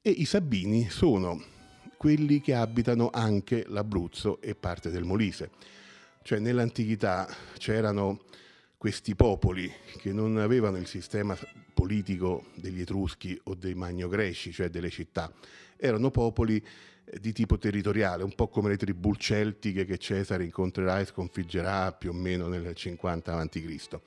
E 0.00 0.10
i 0.10 0.24
Sabini 0.24 0.88
sono 0.88 1.42
quelli 1.96 2.40
che 2.40 2.54
abitano 2.54 3.10
anche 3.12 3.64
l'Abruzzo 3.68 4.40
e 4.40 4.54
parte 4.54 4.90
del 4.90 5.04
Molise. 5.04 5.50
Cioè 6.22 6.38
nell'antichità 6.38 7.28
c'erano 7.58 8.22
questi 8.78 9.14
popoli 9.14 9.70
che 9.98 10.12
non 10.12 10.38
avevano 10.38 10.76
il 10.76 10.86
sistema 10.86 11.36
politico 11.74 12.46
degli 12.54 12.80
Etruschi 12.80 13.38
o 13.44 13.54
dei 13.54 13.74
Magno-Greci, 13.74 14.52
cioè 14.52 14.68
delle 14.68 14.90
città. 14.90 15.32
Erano 15.76 16.10
popoli 16.10 16.64
di 17.20 17.32
tipo 17.32 17.58
territoriale, 17.58 18.22
un 18.22 18.34
po' 18.34 18.48
come 18.48 18.70
le 18.70 18.76
tribù 18.76 19.14
celtiche 19.14 19.84
che 19.84 19.98
Cesare 19.98 20.44
incontrerà 20.44 21.00
e 21.00 21.06
sconfiggerà 21.06 21.92
più 21.92 22.10
o 22.10 22.14
meno 22.14 22.48
nel 22.48 22.74
50 22.74 23.36
a.C. 23.36 24.00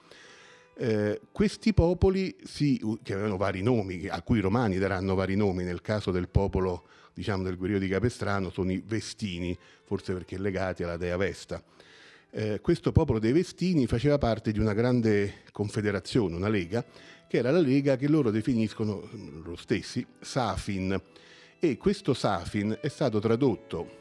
Eh, 0.74 1.22
questi 1.32 1.74
popoli 1.74 2.36
si, 2.44 2.82
che 3.04 3.14
avevano 3.14 3.38
vari 3.38 3.62
nomi, 3.62 4.08
a 4.08 4.22
cui 4.22 4.40
i 4.40 4.42
romani 4.42 4.78
daranno 4.78 5.16
vari 5.16 5.36
nomi, 5.36 5.64
nel 5.64 5.82
caso 5.82 6.12
del 6.12 6.30
popolo 6.30 6.88
diciamo, 7.14 7.44
del 7.44 7.58
guerriero 7.58 7.84
di 7.84 7.90
Capestrano 7.90 8.50
sono 8.50 8.72
i 8.72 8.82
Vestini, 8.86 9.58
forse 9.84 10.14
perché 10.14 10.38
legati 10.38 10.84
alla 10.84 10.98
dea 10.98 11.18
Vesta. 11.18 11.62
Eh, 12.34 12.62
questo 12.62 12.92
popolo 12.92 13.20
dei 13.20 13.34
Vestini 13.34 13.88
faceva 13.88 14.18
parte 14.18 14.52
di 14.52 14.60
una 14.60 14.74
grande 14.74 15.44
confederazione, 15.52 16.36
una 16.36 16.48
lega, 16.48 16.84
che 17.28 17.38
era 17.38 17.52
la 17.52 17.60
lega 17.60 17.98
che 17.98 18.08
loro 18.08 18.32
definiscono, 18.32 19.08
loro 19.44 19.56
stessi, 19.56 20.06
Safin, 20.20 21.00
e 21.64 21.78
questo 21.78 22.16
Safin 22.16 22.76
è 22.82 22.88
stato 22.88 23.20
tradotto 23.20 24.00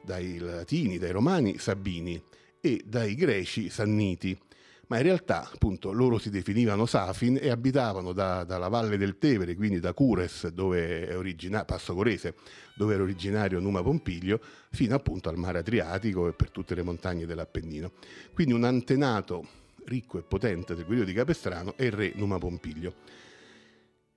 dai 0.00 0.38
latini, 0.38 0.96
dai 0.96 1.10
romani 1.10 1.58
Sabini 1.58 2.22
e 2.60 2.84
dai 2.86 3.16
greci 3.16 3.68
Sanniti, 3.68 4.38
ma 4.86 4.98
in 4.98 5.02
realtà 5.02 5.50
appunto 5.52 5.90
loro 5.90 6.18
si 6.18 6.30
definivano 6.30 6.86
Safin 6.86 7.36
e 7.42 7.50
abitavano 7.50 8.12
da, 8.12 8.44
dalla 8.44 8.68
valle 8.68 8.96
del 8.96 9.18
Tevere, 9.18 9.56
quindi 9.56 9.80
da 9.80 9.92
Cures, 9.92 10.46
dove 10.50 11.08
è 11.08 11.18
originario, 11.18 11.66
Passo 11.66 11.94
Corese, 11.94 12.36
dove 12.76 12.94
era 12.94 13.02
originario 13.02 13.58
Numa 13.58 13.82
Pompiglio, 13.82 14.40
fino 14.70 14.94
appunto 14.94 15.28
al 15.28 15.36
mare 15.36 15.58
Adriatico 15.58 16.28
e 16.28 16.32
per 16.32 16.50
tutte 16.50 16.76
le 16.76 16.84
montagne 16.84 17.26
dell'Appennino. 17.26 17.90
Quindi 18.32 18.52
un 18.52 18.62
antenato 18.62 19.44
ricco 19.86 20.18
e 20.18 20.22
potente 20.22 20.76
del 20.76 20.84
guerriero 20.84 21.10
di 21.10 21.16
Capestrano 21.16 21.74
è 21.76 21.82
il 21.82 21.92
re 21.92 22.12
Numa 22.14 22.38
Pompiglio. 22.38 22.94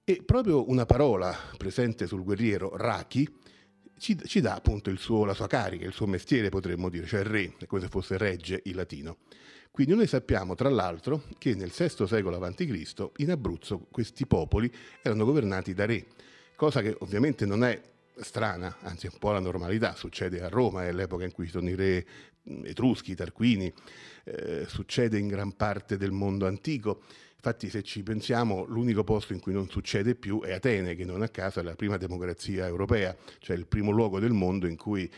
E 0.09 0.23
proprio 0.23 0.69
una 0.69 0.85
parola 0.85 1.35
presente 1.57 2.07
sul 2.07 2.23
guerriero, 2.23 2.77
Raki, 2.77 3.27
ci, 3.97 4.17
ci 4.23 4.39
dà 4.39 4.55
appunto 4.55 4.89
suo, 4.95 5.25
la 5.25 5.33
sua 5.33 5.47
carica, 5.47 5.85
il 5.85 5.91
suo 5.91 6.07
mestiere 6.07 6.47
potremmo 6.47 6.87
dire, 6.87 7.05
cioè 7.05 7.23
re, 7.23 7.55
come 7.67 7.81
se 7.81 7.89
fosse 7.89 8.17
regge 8.17 8.61
in 8.67 8.77
latino. 8.77 9.17
Quindi 9.69 9.95
noi 9.95 10.07
sappiamo 10.07 10.55
tra 10.55 10.69
l'altro 10.69 11.23
che 11.37 11.55
nel 11.55 11.73
VI 11.75 12.07
secolo 12.07 12.37
a.C. 12.37 13.09
in 13.17 13.31
Abruzzo 13.31 13.85
questi 13.91 14.25
popoli 14.25 14.73
erano 15.01 15.25
governati 15.25 15.73
da 15.73 15.85
re, 15.85 16.05
cosa 16.55 16.81
che 16.81 16.95
ovviamente 16.99 17.45
non 17.45 17.65
è 17.65 17.77
strana, 18.15 18.77
anzi 18.83 19.07
è 19.07 19.09
un 19.11 19.19
po' 19.19 19.33
la 19.33 19.39
normalità, 19.39 19.93
succede 19.93 20.41
a 20.41 20.47
Roma, 20.47 20.85
è 20.85 20.93
l'epoca 20.93 21.25
in 21.25 21.33
cui 21.33 21.47
sono 21.47 21.67
i 21.67 21.75
re 21.75 22.05
etruschi, 22.63 23.13
tarquini, 23.13 23.73
eh, 24.23 24.65
succede 24.69 25.17
in 25.17 25.27
gran 25.27 25.53
parte 25.57 25.97
del 25.97 26.11
mondo 26.11 26.47
antico. 26.47 27.01
Infatti 27.37 27.69
se 27.69 27.83
ci 27.83 28.01
pensiamo 28.01 28.65
l'unico 28.65 29.03
posto 29.03 29.31
in 29.31 29.39
cui 29.39 29.53
non 29.53 29.69
succede 29.69 30.15
più 30.15 30.41
è 30.41 30.53
Atene, 30.53 30.95
che 30.95 31.05
non 31.05 31.21
a 31.21 31.29
caso 31.29 31.59
è 31.59 31.63
la 31.63 31.75
prima 31.75 31.95
democrazia 31.97 32.65
europea, 32.65 33.15
cioè 33.39 33.55
il 33.55 33.67
primo 33.67 33.91
luogo 33.91 34.19
del 34.19 34.33
mondo 34.33 34.65
in 34.65 34.75
cui 34.75 35.09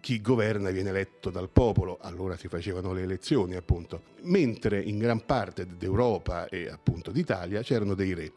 chi 0.00 0.20
governa 0.20 0.70
viene 0.70 0.90
eletto 0.90 1.30
dal 1.30 1.48
popolo, 1.48 1.98
allora 2.02 2.36
si 2.36 2.48
facevano 2.48 2.92
le 2.92 3.02
elezioni 3.02 3.54
appunto, 3.54 4.02
mentre 4.22 4.78
in 4.82 4.98
gran 4.98 5.24
parte 5.24 5.66
d'Europa 5.78 6.48
e 6.48 6.68
appunto 6.68 7.10
d'Italia 7.10 7.62
c'erano 7.62 7.94
dei 7.94 8.12
re. 8.12 8.32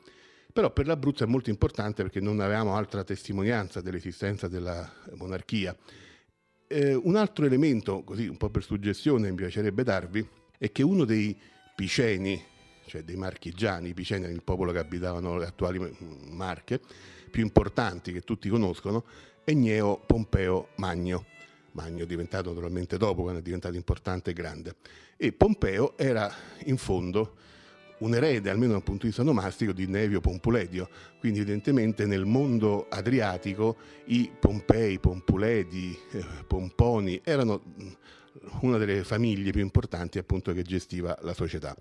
Però 0.54 0.72
per 0.72 0.88
l'Abruzzo 0.88 1.24
è 1.24 1.28
molto 1.28 1.50
importante 1.50 2.04
perché 2.04 2.22
non 2.22 2.40
avevamo 2.40 2.78
altra 2.78 3.04
testimonianza 3.04 3.82
dell'esistenza 3.82 4.48
della 4.48 4.90
monarchia. 5.16 5.76
Eh, 6.68 6.94
un 6.94 7.16
altro 7.16 7.46
elemento, 7.46 8.04
così 8.04 8.28
un 8.28 8.38
po' 8.38 8.50
per 8.50 8.64
suggestione 8.64 9.30
mi 9.30 9.36
piacerebbe 9.36 9.84
darvi, 9.84 10.26
è 10.58 10.72
che 10.72 10.84
uno 10.84 11.06
dei 11.06 11.38
piceni 11.76 12.42
cioè 12.88 13.04
dei 13.04 13.16
marchigiani, 13.16 13.90
i 13.90 13.94
piceni 13.94 14.26
il 14.26 14.42
popolo 14.44 14.72
che 14.72 14.80
abitavano 14.80 15.38
le 15.38 15.46
attuali 15.46 15.96
Marche, 16.32 16.80
più 17.30 17.44
importanti 17.44 18.12
che 18.12 18.22
tutti 18.22 18.50
conoscono, 18.50 19.04
è 19.44 19.54
Gneo 19.54 20.02
Pompeo 20.06 20.70
Magno. 20.78 21.26
Magno 21.74 22.04
è 22.04 22.08
diventato 22.08 22.50
naturalmente 22.50 22.98
dopo, 22.98 23.22
quando 23.22 23.40
è 23.40 23.44
diventato 23.44 23.76
importante 23.76 24.32
e 24.32 24.34
grande. 24.34 24.76
E 25.16 25.32
Pompeo 25.32 25.96
era 25.98 26.34
in 26.64 26.78
fondo 26.78 27.36
un 28.00 28.14
erede, 28.14 28.50
almeno 28.50 28.74
dal 28.74 28.84
punto 28.84 29.02
di 29.02 29.08
vista 29.08 29.24
nomastico, 29.24 29.72
di 29.72 29.88
Nevio 29.88 30.20
Pompuledio. 30.20 30.90
Quindi 31.20 31.40
evidentemente 31.40 32.06
nel 32.06 32.26
mondo 32.26 32.88
adriatico 32.90 33.78
i 34.06 34.32
Pompei, 34.40 35.00
Pompuledi, 35.00 35.98
eh, 36.12 36.26
Pomponi 36.46 37.22
erano 37.24 37.62
mm, 37.66 37.88
una 38.62 38.78
delle 38.78 39.04
famiglie 39.04 39.52
più 39.52 39.62
importanti 39.62 40.18
appunto 40.18 40.54
che 40.54 40.64
gestiva 40.64 41.18
la 41.22 41.34
società. 41.34 41.76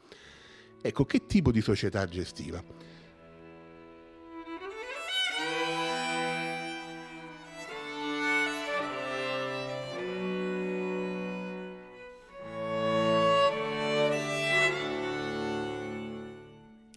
Ecco, 0.86 1.04
che 1.04 1.26
tipo 1.26 1.50
di 1.50 1.60
società 1.60 2.06
gestiva? 2.06 2.62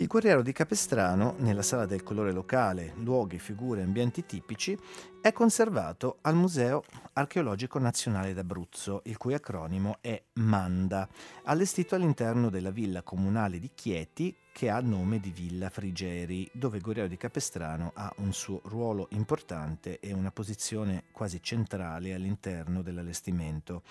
Guerriero 0.10 0.42
di 0.42 0.54
Capestrano, 0.54 1.36
nella 1.38 1.62
sala 1.62 1.86
del 1.86 2.02
colore 2.02 2.32
locale, 2.32 2.94
luoghi, 2.96 3.38
figure 3.38 3.84
ambienti 3.84 4.26
tipici, 4.26 4.76
è 5.22 5.32
conservato 5.32 6.18
al 6.22 6.34
Museo 6.34 6.84
Archeologico 7.14 7.78
Nazionale 7.78 8.34
d'Abruzzo, 8.34 9.02
il 9.04 9.18
cui 9.18 9.36
acronimo 9.36 9.98
è 10.02 10.20
MANDA, 10.34 11.08
allestito 11.44 11.94
all'interno 11.94 12.50
della 12.50 12.72
villa 12.72 13.04
comunale 13.04 13.60
di 13.60 13.70
Chieti, 13.76 14.36
che 14.52 14.70
ha 14.70 14.80
nome 14.82 15.20
di 15.20 15.32
Villa 15.32 15.70
Frigeri, 15.70 16.50
dove 16.52 16.80
Guerriero 16.80 17.08
di 17.08 17.18
Capestrano 17.18 17.92
ha 17.96 18.12
un 18.18 18.34
suo 18.34 18.62
ruolo 18.66 19.08
importante 19.12 20.00
e 20.00 20.14
una 20.14 20.32
posizione 20.32 21.06
quasi 21.12 21.42
centrale 21.42 22.14
all'interno 22.14 22.82
dell'allestimento. 22.82 23.84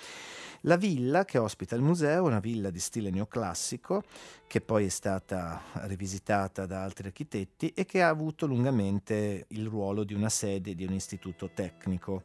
La 0.63 0.77
villa 0.77 1.25
che 1.25 1.39
ospita 1.39 1.75
il 1.75 1.83
museo 1.83 2.25
è 2.25 2.29
una 2.29 2.41
villa 2.41 2.71
di 2.71 2.81
stile 2.81 3.11
neoclassico, 3.11 4.03
che 4.47 4.61
poi 4.61 4.87
è 4.87 4.91
stata 4.91 5.61
rivisitata 5.87 6.67
da 6.67 6.83
altri 6.83 7.09
architetti 7.09 7.73
e 7.75 7.85
che 7.85 8.03
ha 8.03 8.09
avuto 8.09 8.47
lungamente 8.47 9.47
il 9.49 9.67
ruolo 9.67 10.05
di 10.05 10.15
una 10.15 10.29
sede 10.29 10.75
di 10.75 10.85
un 10.85 10.93
istituto 10.93 11.51
tecnico 11.55 12.25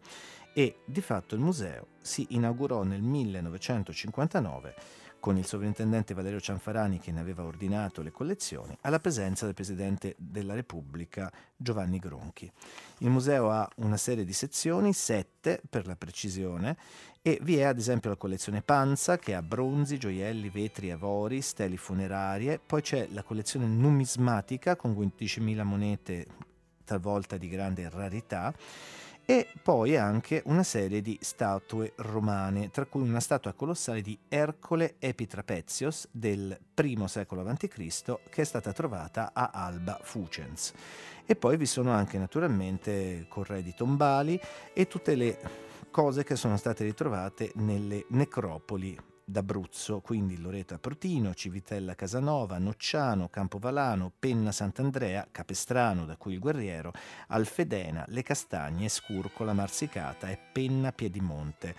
e 0.54 0.78
di 0.86 1.02
fatto 1.02 1.36
il 1.36 1.42
museo 1.42 1.88
si 2.02 2.28
inaugurò 2.30 2.84
nel 2.84 3.02
1959 3.02 5.03
con 5.24 5.38
il 5.38 5.46
sovrintendente 5.46 6.14
Valerio 6.14 6.42
Cianfarani 6.42 7.00
che 7.00 7.14
ne 7.14 7.22
aveva 7.22 7.46
ordinato 7.46 8.02
le 8.02 8.12
collezioni, 8.12 8.78
alla 8.82 9.00
presenza 9.00 9.46
del 9.46 9.54
Presidente 9.54 10.16
della 10.18 10.54
Repubblica 10.54 11.32
Giovanni 11.56 11.98
Gronchi. 11.98 12.52
Il 12.98 13.10
museo 13.10 13.50
ha 13.50 13.66
una 13.78 13.96
serie 13.96 14.26
di 14.26 14.34
sezioni, 14.34 14.92
sette 14.92 15.62
per 15.70 15.88
la 15.88 15.96
precisione, 15.96 16.76
e 17.22 17.40
vi 17.42 17.56
è 17.56 17.64
ad 17.64 17.78
esempio 17.78 18.10
la 18.10 18.18
collezione 18.18 18.62
Panza 18.64 19.18
che 19.18 19.34
ha 19.34 19.42
bronzi, 19.42 19.98
gioielli, 19.98 20.50
vetri, 20.50 20.92
avori, 20.92 21.42
steli 21.42 21.78
funerarie, 21.78 22.60
poi 22.60 22.82
c'è 22.82 23.08
la 23.14 23.24
collezione 23.24 23.66
numismatica 23.66 24.76
con 24.76 24.92
15.000 24.92 25.64
monete 25.64 26.28
talvolta 26.84 27.38
di 27.38 27.48
grande 27.48 27.90
rarità 27.90 28.54
e 29.26 29.48
poi 29.62 29.96
anche 29.96 30.42
una 30.46 30.64
serie 30.64 31.02
di 31.02 31.18
statue 31.22 31.94
romane, 31.98 32.70
tra 32.72 32.86
cui 32.86 33.02
una 33.02 33.20
statua 33.20 33.54
colossale 33.54 34.02
di 34.02 34.18
Ercole 34.28 34.96
Epitrapezios 35.00 36.08
del 36.12 36.58
I 36.76 37.04
secolo 37.08 37.42
a.C. 37.42 37.68
che 38.30 38.42
è 38.42 38.46
stata 38.46 38.74
trovata 38.74 39.32
a 39.34 39.52
Alba 39.54 40.00
Fucens. 40.02 40.74
E 41.26 41.36
poi 41.36 41.56
vi 41.56 41.66
sono 41.66 41.92
anche 41.92 42.18
naturalmente 42.18 43.26
corredi 43.30 43.74
tombali 43.74 44.40
e 44.74 44.88
tutte 44.88 45.16
le 45.16 45.40
cose 45.90 46.24
che 46.24 46.36
sono 46.36 46.58
state 46.58 46.84
ritrovate 46.84 47.52
nelle 47.56 48.06
necropoli 48.10 48.98
d'Abruzzo, 49.26 50.02
quindi 50.02 50.40
Loreto 50.40 50.74
Aprotino, 50.74 51.34
Civitella 51.34 51.96
Casanova, 51.96 52.58
Nocciano, 52.58 53.30
Campovalano, 53.30 54.12
Penna 54.18 54.52
Sant'Andrea, 54.52 55.28
Capestrano, 55.32 56.06
da 56.06 56.18
cui 56.18 56.34
il 56.34 56.40
guerriero, 56.40 56.92
Alfedena, 57.28 58.06
Le 58.08 58.24
Castagne, 58.24 58.90
Scurcola, 58.90 59.54
Marsicata 59.54 60.30
e 60.30 60.38
Penna 60.52 60.92
Piedimonte. 60.92 61.76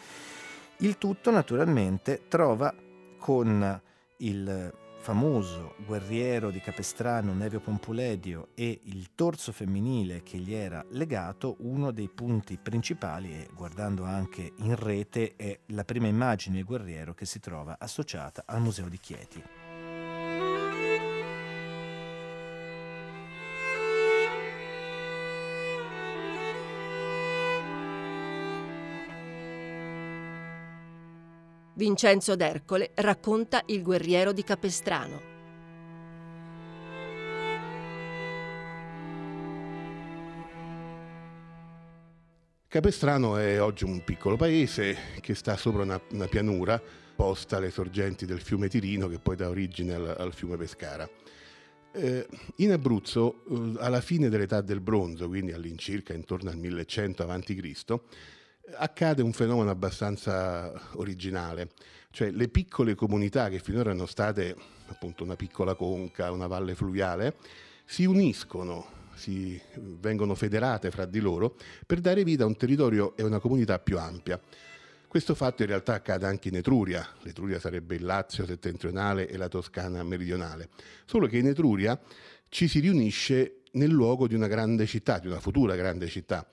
Il 0.78 0.98
tutto 0.98 1.30
naturalmente 1.30 2.22
trova 2.28 2.74
con 3.18 3.80
il 4.18 4.72
famoso 5.04 5.75
guerriero 5.84 6.50
di 6.50 6.61
Capestrano 6.61 7.35
Nevio 7.35 7.61
Pompuledio 7.61 8.48
e 8.55 8.81
il 8.85 9.11
torso 9.14 9.52
femminile 9.52 10.22
che 10.22 10.38
gli 10.38 10.55
era 10.55 10.83
legato, 10.92 11.57
uno 11.59 11.90
dei 11.90 12.09
punti 12.09 12.57
principali, 12.57 13.35
e 13.35 13.50
guardando 13.55 14.05
anche 14.05 14.55
in 14.61 14.74
rete, 14.74 15.35
è 15.37 15.59
la 15.66 15.85
prima 15.85 16.07
immagine 16.07 16.57
del 16.57 16.64
guerriero 16.64 17.12
che 17.12 17.26
si 17.26 17.38
trova 17.38 17.76
associata 17.78 18.44
al 18.46 18.62
Museo 18.62 18.88
di 18.88 18.98
Chieti. 18.98 19.63
Vincenzo 31.76 32.37
d'Ercole 32.37 32.92
racconta 32.94 33.62
Il 33.66 33.82
guerriero 33.82 34.32
di 34.32 34.44
Capestrano. 34.44 35.32
Capestrano 42.68 43.37
è 43.38 43.60
oggi 43.60 43.82
un 43.82 44.04
piccolo 44.04 44.37
paese 44.37 44.96
che 45.20 45.34
sta 45.34 45.56
sopra 45.56 45.82
una, 45.82 46.00
una 46.12 46.26
pianura 46.26 46.80
posta 47.16 47.56
alle 47.56 47.70
sorgenti 47.70 48.24
del 48.24 48.40
fiume 48.40 48.68
Tirino 48.68 49.08
che 49.08 49.18
poi 49.18 49.34
dà 49.34 49.48
origine 49.48 49.94
al, 49.94 50.14
al 50.16 50.32
fiume 50.32 50.56
Pescara. 50.56 51.08
Eh, 51.92 52.26
in 52.56 52.70
Abruzzo, 52.70 53.42
eh, 53.48 53.72
alla 53.78 54.00
fine 54.00 54.28
dell'età 54.28 54.60
del 54.60 54.80
bronzo, 54.80 55.26
quindi 55.26 55.52
all'incirca 55.52 56.12
intorno 56.12 56.50
al 56.50 56.56
1100 56.56 57.28
a.C., 57.28 58.00
accade 58.77 59.22
un 59.22 59.33
fenomeno 59.33 59.70
abbastanza 59.70 60.72
originale, 60.94 61.70
cioè 62.11 62.31
le 62.31 62.48
piccole 62.48 62.94
comunità 62.94 63.48
che 63.48 63.59
finora 63.59 63.90
erano 63.90 64.07
state 64.07 64.57
appunto 64.87 65.24
una 65.24 65.37
piccola 65.37 65.74
conca, 65.74 66.31
una 66.31 66.46
valle 66.46 66.74
fluviale, 66.74 67.37
si 67.85 68.05
uniscono, 68.05 68.87
si 69.14 69.61
vengono 69.77 70.35
federate 70.35 70.90
fra 70.90 71.05
di 71.05 71.20
loro 71.20 71.57
per 71.87 72.00
dare 72.00 72.24
vita 72.24 72.44
a 72.44 72.46
un 72.46 72.57
territorio 72.57 73.16
e 73.16 73.22
una 73.22 73.38
comunità 73.38 73.79
più 73.79 73.98
ampia. 73.98 74.40
Questo 75.07 75.35
fatto 75.35 75.62
in 75.62 75.68
realtà 75.68 75.94
accade 75.94 76.27
anche 76.27 76.48
in 76.48 76.57
Etruria, 76.57 77.07
l'Etruria 77.22 77.61
sarebbe 77.61 77.94
il 77.94 78.05
Lazio 78.05 78.44
settentrionale 78.44 79.29
e 79.29 79.37
la 79.37 79.48
Toscana 79.48 80.03
meridionale, 80.03 80.70
solo 81.05 81.29
che 81.29 81.38
in 81.38 81.46
Etruria 81.46 82.00
ci 82.48 82.66
si 82.66 82.81
riunisce 82.81 83.61
nel 83.72 83.90
luogo 83.90 84.27
di 84.27 84.35
una 84.35 84.48
grande 84.48 84.87
città, 84.87 85.18
di 85.20 85.29
una 85.29 85.38
futura 85.38 85.77
grande 85.77 86.09
città 86.09 86.46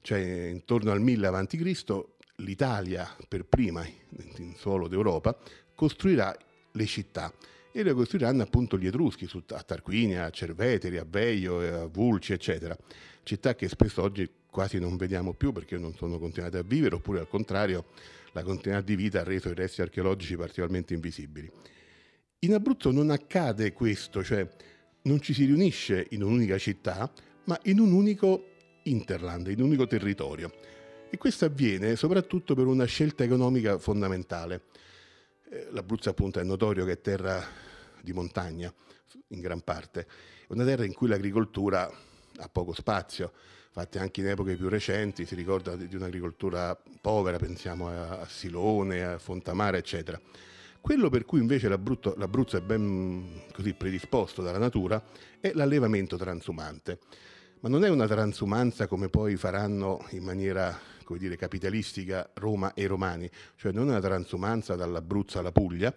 cioè 0.00 0.48
intorno 0.48 0.90
al 0.90 1.00
1000 1.00 1.26
a.C., 1.26 1.84
l'Italia 2.36 3.16
per 3.26 3.44
prima 3.44 3.84
in 4.36 4.54
suolo 4.56 4.86
d'Europa 4.86 5.36
costruirà 5.74 6.36
le 6.72 6.86
città 6.86 7.32
e 7.72 7.82
le 7.82 7.92
costruiranno 7.92 8.42
appunto 8.42 8.78
gli 8.78 8.86
Etruschi 8.86 9.28
a 9.48 9.62
Tarquinia, 9.62 10.24
a 10.24 10.30
Cerveteri, 10.30 10.98
a 10.98 11.06
Veio, 11.08 11.82
a 11.82 11.86
Vulci, 11.86 12.32
eccetera. 12.32 12.76
Città 13.22 13.54
che 13.54 13.68
spesso 13.68 14.02
oggi 14.02 14.28
quasi 14.50 14.78
non 14.78 14.96
vediamo 14.96 15.34
più 15.34 15.52
perché 15.52 15.76
non 15.76 15.94
sono 15.94 16.18
continuate 16.18 16.58
a 16.58 16.62
vivere 16.62 16.94
oppure 16.94 17.20
al 17.20 17.28
contrario 17.28 17.86
la 18.32 18.42
continuità 18.42 18.82
di 18.82 18.96
vita 18.96 19.20
ha 19.20 19.24
reso 19.24 19.48
i 19.48 19.54
resti 19.54 19.82
archeologici 19.82 20.36
particolarmente 20.36 20.94
invisibili. 20.94 21.50
In 22.40 22.54
Abruzzo 22.54 22.90
non 22.90 23.10
accade 23.10 23.72
questo, 23.72 24.22
cioè 24.22 24.48
non 25.02 25.20
ci 25.20 25.34
si 25.34 25.44
riunisce 25.44 26.06
in 26.10 26.22
un'unica 26.22 26.56
città, 26.58 27.10
ma 27.44 27.58
in 27.64 27.80
un 27.80 27.92
unico 27.92 28.44
Interland, 28.88 29.48
in 29.48 29.60
un 29.60 29.66
unico 29.66 29.86
territorio. 29.86 30.52
E 31.10 31.16
questo 31.16 31.44
avviene 31.44 31.96
soprattutto 31.96 32.54
per 32.54 32.66
una 32.66 32.84
scelta 32.84 33.24
economica 33.24 33.78
fondamentale. 33.78 34.62
Eh, 35.50 35.68
L'Abruzzo 35.70 36.10
appunto 36.10 36.38
è 36.38 36.42
notorio 36.42 36.84
che 36.84 36.92
è 36.92 37.00
terra 37.00 37.42
di 38.02 38.12
montagna, 38.12 38.72
in 39.28 39.40
gran 39.40 39.60
parte, 39.60 40.06
una 40.48 40.64
terra 40.64 40.84
in 40.84 40.94
cui 40.94 41.08
l'agricoltura 41.08 41.90
ha 42.40 42.48
poco 42.48 42.72
spazio, 42.72 43.32
infatti 43.66 43.98
anche 43.98 44.20
in 44.20 44.28
epoche 44.28 44.56
più 44.56 44.68
recenti 44.68 45.26
si 45.26 45.34
ricorda 45.34 45.76
di 45.76 45.94
un'agricoltura 45.94 46.78
povera, 47.00 47.38
pensiamo 47.38 47.88
a 47.88 48.26
Silone, 48.28 49.04
a 49.04 49.18
Fontamare, 49.18 49.78
eccetera. 49.78 50.20
Quello 50.80 51.10
per 51.10 51.24
cui 51.24 51.40
invece 51.40 51.68
l'Abruzzo, 51.68 52.14
l'Abruzzo 52.16 52.56
è 52.56 52.60
ben 52.60 53.42
così 53.52 53.74
predisposto 53.74 54.42
dalla 54.42 54.58
natura 54.58 55.02
è 55.40 55.52
l'allevamento 55.54 56.16
transumante 56.16 56.98
ma 57.60 57.68
non 57.68 57.84
è 57.84 57.88
una 57.88 58.06
transumanza 58.06 58.86
come 58.86 59.08
poi 59.08 59.36
faranno 59.36 60.06
in 60.10 60.22
maniera 60.22 60.78
come 61.08 61.18
dire, 61.18 61.36
capitalistica 61.36 62.30
Roma 62.34 62.74
e 62.74 62.82
i 62.82 62.86
romani, 62.86 63.30
cioè 63.56 63.72
non 63.72 63.86
è 63.86 63.90
una 63.92 64.00
transumanza 64.00 64.74
dall'Abruzzo 64.74 65.38
alla 65.38 65.52
Puglia, 65.52 65.94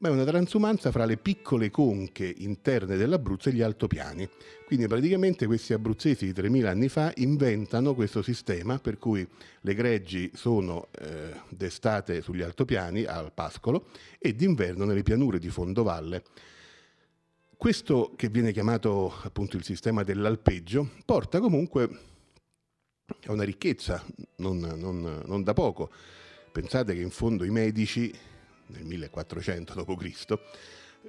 ma 0.00 0.08
è 0.08 0.10
una 0.12 0.24
transumanza 0.24 0.92
fra 0.92 1.06
le 1.06 1.16
piccole 1.16 1.70
conche 1.70 2.30
interne 2.36 2.96
dell'Abruzzo 2.96 3.48
e 3.48 3.52
gli 3.52 3.62
altopiani. 3.62 4.28
Quindi 4.66 4.86
praticamente 4.86 5.46
questi 5.46 5.72
abruzzesi 5.72 6.30
di 6.30 6.40
3.000 6.40 6.66
anni 6.66 6.88
fa 6.90 7.10
inventano 7.16 7.94
questo 7.94 8.20
sistema 8.20 8.78
per 8.78 8.98
cui 8.98 9.26
le 9.62 9.74
greggi 9.74 10.30
sono 10.34 10.88
eh, 11.00 11.32
d'estate 11.48 12.20
sugli 12.20 12.42
altopiani 12.42 13.04
al 13.04 13.32
pascolo 13.32 13.86
e 14.18 14.34
d'inverno 14.34 14.84
nelle 14.84 15.02
pianure 15.02 15.38
di 15.38 15.48
fondovalle 15.48 16.22
Questo 17.58 18.12
che 18.14 18.28
viene 18.28 18.52
chiamato 18.52 19.12
appunto 19.22 19.56
il 19.56 19.64
sistema 19.64 20.04
dell'alpeggio 20.04 20.90
porta 21.04 21.40
comunque 21.40 21.88
a 23.26 23.32
una 23.32 23.42
ricchezza 23.42 24.00
non, 24.36 24.58
non, 24.58 25.22
non 25.26 25.42
da 25.42 25.54
poco. 25.54 25.90
Pensate 26.52 26.94
che 26.94 27.00
in 27.00 27.10
fondo 27.10 27.42
i 27.42 27.50
medici 27.50 28.14
nel 28.66 28.84
1400 28.84 29.74
d.C., 29.82 30.38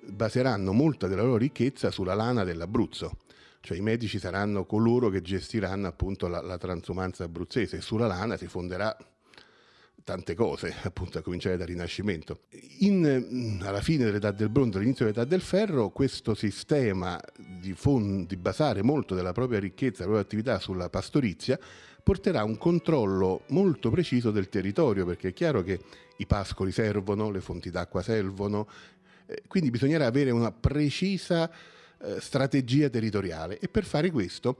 baseranno 0.07 0.73
molta 0.73 1.05
della 1.05 1.21
loro 1.21 1.37
ricchezza 1.37 1.91
sulla 1.91 2.15
lana 2.15 2.43
dell'Abruzzo. 2.43 3.17
Cioè 3.59 3.77
i 3.77 3.81
medici 3.81 4.17
saranno 4.17 4.65
coloro 4.65 5.09
che 5.09 5.21
gestiranno 5.21 5.85
appunto 5.85 6.27
la, 6.27 6.41
la 6.41 6.57
transumanza 6.57 7.25
abruzzese 7.25 7.77
e 7.77 7.81
sulla 7.81 8.07
lana 8.07 8.37
si 8.37 8.47
fonderà 8.47 8.97
tante 10.09 10.33
cose, 10.33 10.73
appunto 10.81 11.19
a 11.19 11.21
cominciare 11.21 11.55
dal 11.55 11.67
Rinascimento. 11.67 12.39
In, 12.79 13.27
mm, 13.31 13.61
alla 13.61 13.81
fine 13.81 14.05
dell'età 14.05 14.31
del 14.31 14.49
bronzo, 14.49 14.79
all'inizio 14.79 15.05
dell'età 15.05 15.23
del 15.23 15.41
ferro, 15.41 15.89
questo 15.89 16.33
sistema 16.33 17.19
di, 17.37 17.73
fond- 17.73 18.25
di 18.25 18.35
basare 18.35 18.81
molto 18.81 19.13
della 19.13 19.33
propria 19.33 19.59
ricchezza, 19.59 20.03
della 20.03 20.15
propria 20.15 20.25
attività 20.25 20.59
sulla 20.59 20.89
pastorizia, 20.89 21.59
porterà 22.01 22.43
un 22.43 22.57
controllo 22.57 23.43
molto 23.49 23.91
preciso 23.91 24.31
del 24.31 24.49
territorio, 24.49 25.05
perché 25.05 25.27
è 25.27 25.33
chiaro 25.33 25.61
che 25.61 25.79
i 26.17 26.25
pascoli 26.25 26.71
servono, 26.71 27.29
le 27.29 27.39
fonti 27.41 27.69
d'acqua 27.69 28.01
servono, 28.01 28.67
eh, 29.27 29.43
quindi 29.47 29.69
bisognerà 29.69 30.07
avere 30.07 30.31
una 30.31 30.51
precisa 30.51 31.51
eh, 32.01 32.19
strategia 32.19 32.89
territoriale 32.89 33.59
e 33.59 33.67
per 33.67 33.85
fare 33.85 34.09
questo 34.09 34.57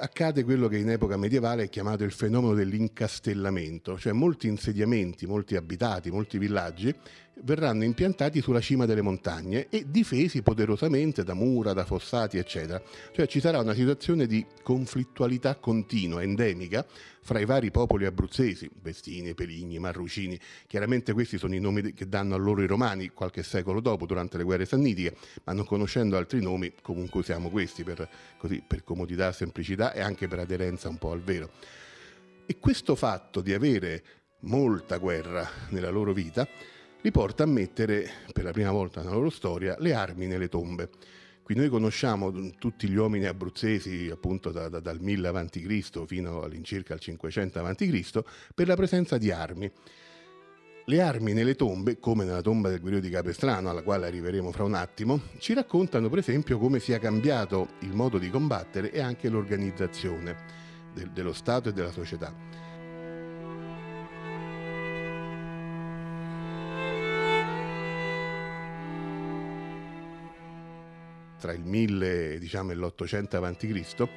accade 0.00 0.44
quello 0.44 0.68
che 0.68 0.78
in 0.78 0.90
epoca 0.90 1.16
medievale 1.16 1.64
è 1.64 1.68
chiamato 1.68 2.04
il 2.04 2.12
fenomeno 2.12 2.54
dell'incastellamento, 2.54 3.98
cioè 3.98 4.12
molti 4.12 4.46
insediamenti, 4.46 5.26
molti 5.26 5.56
abitati, 5.56 6.10
molti 6.10 6.38
villaggi 6.38 6.94
verranno 7.42 7.84
impiantati 7.84 8.40
sulla 8.40 8.60
cima 8.60 8.86
delle 8.86 9.02
montagne 9.02 9.68
e 9.68 9.84
difesi 9.88 10.42
poderosamente 10.42 11.22
da 11.24 11.34
mura, 11.34 11.72
da 11.72 11.84
fossati, 11.84 12.38
eccetera. 12.38 12.82
Cioè 13.12 13.26
ci 13.26 13.40
sarà 13.40 13.60
una 13.60 13.74
situazione 13.74 14.26
di 14.26 14.44
conflittualità 14.62 15.56
continua, 15.56 16.22
endemica, 16.22 16.86
fra 17.20 17.40
i 17.40 17.44
vari 17.44 17.70
popoli 17.70 18.06
abruzzesi, 18.06 18.70
Bestini, 18.72 19.34
Peligni, 19.34 19.78
Marrucini. 19.78 20.38
Chiaramente 20.66 21.12
questi 21.12 21.36
sono 21.36 21.54
i 21.54 21.60
nomi 21.60 21.92
che 21.92 22.08
danno 22.08 22.34
a 22.34 22.38
loro 22.38 22.62
i 22.62 22.66
romani 22.66 23.08
qualche 23.10 23.42
secolo 23.42 23.80
dopo, 23.80 24.06
durante 24.06 24.38
le 24.38 24.44
guerre 24.44 24.64
sannitiche, 24.64 25.16
ma 25.44 25.52
non 25.52 25.66
conoscendo 25.66 26.16
altri 26.16 26.40
nomi, 26.40 26.72
comunque 26.80 27.20
usiamo 27.20 27.50
questi 27.50 27.84
per, 27.84 28.08
così, 28.38 28.62
per 28.66 28.82
comodità, 28.82 29.32
semplicità 29.32 29.92
e 29.92 30.00
anche 30.00 30.26
per 30.26 30.38
aderenza 30.38 30.88
un 30.88 30.96
po' 30.96 31.12
al 31.12 31.20
vero. 31.20 31.50
E 32.46 32.58
questo 32.58 32.94
fatto 32.94 33.42
di 33.42 33.52
avere 33.52 34.02
molta 34.40 34.96
guerra 34.96 35.46
nella 35.68 35.90
loro 35.90 36.12
vita 36.12 36.48
li 37.00 37.10
porta 37.12 37.44
a 37.44 37.46
mettere, 37.46 38.10
per 38.32 38.44
la 38.44 38.50
prima 38.50 38.72
volta 38.72 39.00
nella 39.00 39.14
loro 39.14 39.30
storia, 39.30 39.76
le 39.78 39.94
armi 39.94 40.26
nelle 40.26 40.48
tombe. 40.48 40.90
Qui 41.42 41.54
noi 41.54 41.68
conosciamo 41.68 42.30
tutti 42.58 42.88
gli 42.88 42.96
uomini 42.96 43.24
abruzzesi 43.24 44.10
appunto 44.12 44.50
da, 44.50 44.68
da, 44.68 44.80
dal 44.80 45.00
1000 45.00 45.28
a.C. 45.28 46.04
fino 46.04 46.42
all'incirca 46.42 46.92
al 46.92 47.00
500 47.00 47.64
a.C. 47.64 48.22
per 48.54 48.66
la 48.66 48.76
presenza 48.76 49.16
di 49.16 49.30
armi. 49.30 49.70
Le 50.84 51.00
armi 51.00 51.32
nelle 51.32 51.54
tombe, 51.54 51.98
come 51.98 52.24
nella 52.24 52.40
tomba 52.40 52.68
del 52.68 52.80
guerriero 52.80 53.04
di 53.04 53.10
Capestrano, 53.12 53.70
alla 53.70 53.82
quale 53.82 54.06
arriveremo 54.06 54.50
fra 54.50 54.64
un 54.64 54.74
attimo, 54.74 55.20
ci 55.38 55.54
raccontano 55.54 56.08
per 56.08 56.18
esempio 56.18 56.58
come 56.58 56.80
sia 56.80 56.98
cambiato 56.98 57.68
il 57.80 57.94
modo 57.94 58.18
di 58.18 58.28
combattere 58.30 58.90
e 58.90 59.00
anche 59.00 59.28
l'organizzazione 59.28 60.36
del, 60.92 61.10
dello 61.10 61.32
Stato 61.32 61.68
e 61.68 61.72
della 61.72 61.92
società. 61.92 62.47
Tra 71.38 71.52
il 71.52 71.62
1000 71.64 72.38
diciamo, 72.38 72.72
e 72.72 72.74
l'800 72.74 73.42
a.C., 73.42 74.08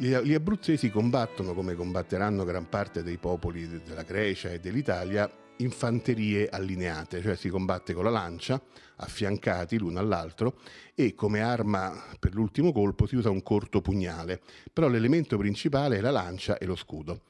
gli 0.00 0.32
abruzzesi 0.32 0.90
combattono, 0.90 1.52
come 1.52 1.74
combatteranno 1.74 2.44
gran 2.44 2.68
parte 2.70 3.02
dei 3.02 3.18
popoli 3.18 3.68
della 3.84 4.02
Grecia 4.02 4.50
e 4.50 4.58
dell'Italia, 4.58 5.30
infanterie 5.56 6.48
allineate, 6.48 7.20
cioè 7.20 7.36
si 7.36 7.50
combatte 7.50 7.92
con 7.92 8.04
la 8.04 8.10
lancia, 8.10 8.58
affiancati 8.96 9.78
l'uno 9.78 9.98
all'altro, 9.98 10.58
e 10.94 11.14
come 11.14 11.40
arma 11.40 12.02
per 12.18 12.34
l'ultimo 12.34 12.72
colpo 12.72 13.06
si 13.06 13.16
usa 13.16 13.28
un 13.28 13.42
corto 13.42 13.82
pugnale, 13.82 14.40
però 14.72 14.88
l'elemento 14.88 15.36
principale 15.36 15.98
è 15.98 16.00
la 16.00 16.10
lancia 16.10 16.56
e 16.56 16.64
lo 16.64 16.76
scudo. 16.76 17.24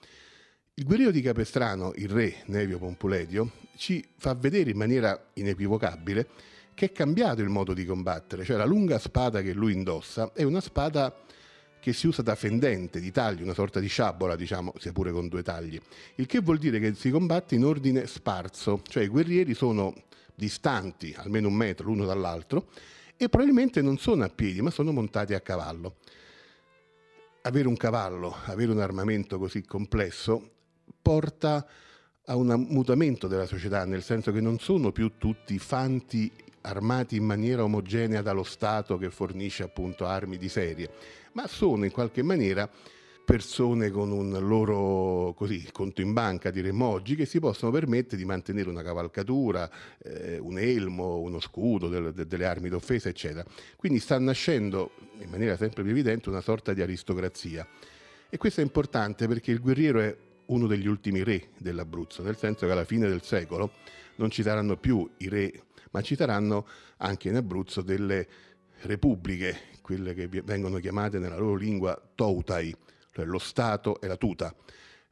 Il 0.75 0.85
guerriero 0.85 1.11
di 1.11 1.21
Capestrano, 1.21 1.93
il 1.97 2.09
re 2.09 2.37
Nevio 2.47 2.79
Pompuledio, 2.79 3.51
ci 3.77 4.07
fa 4.17 4.35
vedere 4.35 4.71
in 4.71 4.77
maniera 4.77 5.31
inequivocabile 5.35 6.29
che 6.81 6.87
è 6.87 6.93
cambiato 6.93 7.43
il 7.43 7.51
modo 7.51 7.75
di 7.75 7.85
combattere, 7.85 8.43
cioè 8.43 8.57
la 8.57 8.65
lunga 8.65 8.99
spada 8.99 9.43
che 9.43 9.53
lui 9.53 9.75
indossa 9.75 10.33
è 10.33 10.45
una 10.45 10.63
spada 10.63 11.15
che 11.79 11.93
si 11.93 12.07
usa 12.07 12.23
da 12.23 12.35
fendente, 12.35 13.01
di 13.01 13.11
taglio, 13.11 13.45
una 13.45 13.53
sorta 13.53 13.81
di 13.81 13.87
sciabola, 13.87 14.35
diciamo, 14.35 14.73
sia 14.79 14.91
pure 14.91 15.13
con 15.13 15.29
due 15.29 15.43
tagli, 15.43 15.79
il 16.15 16.25
che 16.25 16.41
vuol 16.41 16.57
dire 16.57 16.81
che 16.81 16.95
si 16.95 17.11
combatte 17.11 17.55
in 17.55 17.67
ordine 17.67 18.07
sparso, 18.07 18.81
cioè 18.89 19.03
i 19.03 19.09
guerrieri 19.09 19.53
sono 19.53 19.93
distanti 20.35 21.15
almeno 21.19 21.49
un 21.49 21.55
metro 21.55 21.85
l'uno 21.85 22.07
dall'altro 22.07 22.69
e 23.15 23.29
probabilmente 23.29 23.83
non 23.83 23.99
sono 23.99 24.25
a 24.25 24.31
piedi, 24.31 24.63
ma 24.63 24.71
sono 24.71 24.91
montati 24.91 25.35
a 25.35 25.41
cavallo. 25.41 25.97
Avere 27.43 27.69
un 27.69 27.77
cavallo, 27.77 28.35
avere 28.47 28.73
un 28.73 28.81
armamento 28.81 29.39
così 29.39 29.67
complesso 29.67 30.51
porta 31.03 31.67
a 32.25 32.37
un 32.37 32.67
mutamento 32.71 33.29
della 33.29 33.45
società, 33.45 33.85
nel 33.85 34.03
senso 34.03 34.33
che 34.33 34.41
non 34.41 34.59
sono 34.59 34.93
più 34.93 35.19
tutti 35.19 35.59
fanti 35.59 36.49
armati 36.63 37.17
in 37.17 37.25
maniera 37.25 37.65
omogenea 37.65 38.23
dallo 38.23 38.43
Stato 38.45 38.99
che 38.99 39.11
fornisce 39.11 39.63
appunto 39.63 40.07
armi 40.07 40.37
di 40.37 40.49
serie, 40.49 40.91
ma 41.33 41.47
sono 41.47 41.85
in 41.85 41.91
qualche 41.91 42.23
maniera 42.23 42.71
persone 43.31 43.91
con 43.91 44.11
un 44.11 44.37
loro 44.41 45.33
così, 45.35 45.69
conto 45.71 46.01
in 46.01 46.13
banca, 46.13 46.51
diremmo 46.51 46.85
oggi, 46.85 47.15
che 47.15 47.27
si 47.27 47.39
possono 47.39 47.71
permettere 47.71 48.17
di 48.17 48.25
mantenere 48.25 48.69
una 48.69 48.83
cavalcatura, 48.83 49.71
eh, 50.03 50.39
un 50.39 50.59
elmo, 50.59 51.19
uno 51.19 51.39
scudo, 51.39 51.89
del, 51.89 52.13
de, 52.13 52.27
delle 52.27 52.45
armi 52.45 52.69
d'offesa, 52.69 53.09
eccetera. 53.09 53.45
Quindi 53.77 54.01
sta 54.01 54.19
nascendo 54.19 54.91
in 55.21 55.31
maniera 55.31 55.57
sempre 55.57 55.85
più 55.85 55.93
evidente 55.93 56.29
una 56.29 56.41
sorta 56.41 56.73
di 56.73 56.83
aristocrazia. 56.83 57.65
E 58.29 58.37
questo 58.37 58.63
è 58.63 58.65
importante 58.65 59.29
perché 59.29 59.53
il 59.53 59.61
guerriero 59.61 60.01
è 60.01 60.17
uno 60.47 60.67
degli 60.67 60.89
ultimi 60.89 61.23
re 61.23 61.51
dell'Abruzzo, 61.57 62.25
nel 62.25 62.37
senso 62.37 62.67
che 62.67 62.73
alla 62.73 62.85
fine 62.85 63.09
del 63.09 63.23
secolo 63.23 63.75
non 64.17 64.31
ci 64.31 64.43
saranno 64.43 64.77
più 64.77 65.09
i 65.19 65.29
re 65.29 65.53
ma 65.91 66.01
ci 66.03 66.17
saranno 66.17 66.67
anche 66.99 67.29
in 67.29 67.37
Abruzzo 67.37 67.83
delle 67.83 68.27
repubbliche, 68.83 69.69
quelle 69.83 70.15
che 70.15 70.29
vengono 70.29 70.79
chiamate 70.79 71.19
nella 71.19 71.37
loro 71.37 71.55
lingua 71.55 72.01
toutai, 72.15 72.75
cioè 73.13 73.25
lo 73.25 73.39
Stato 73.39 74.01
e 74.01 74.07
la 74.07 74.17
tuta. 74.17 74.55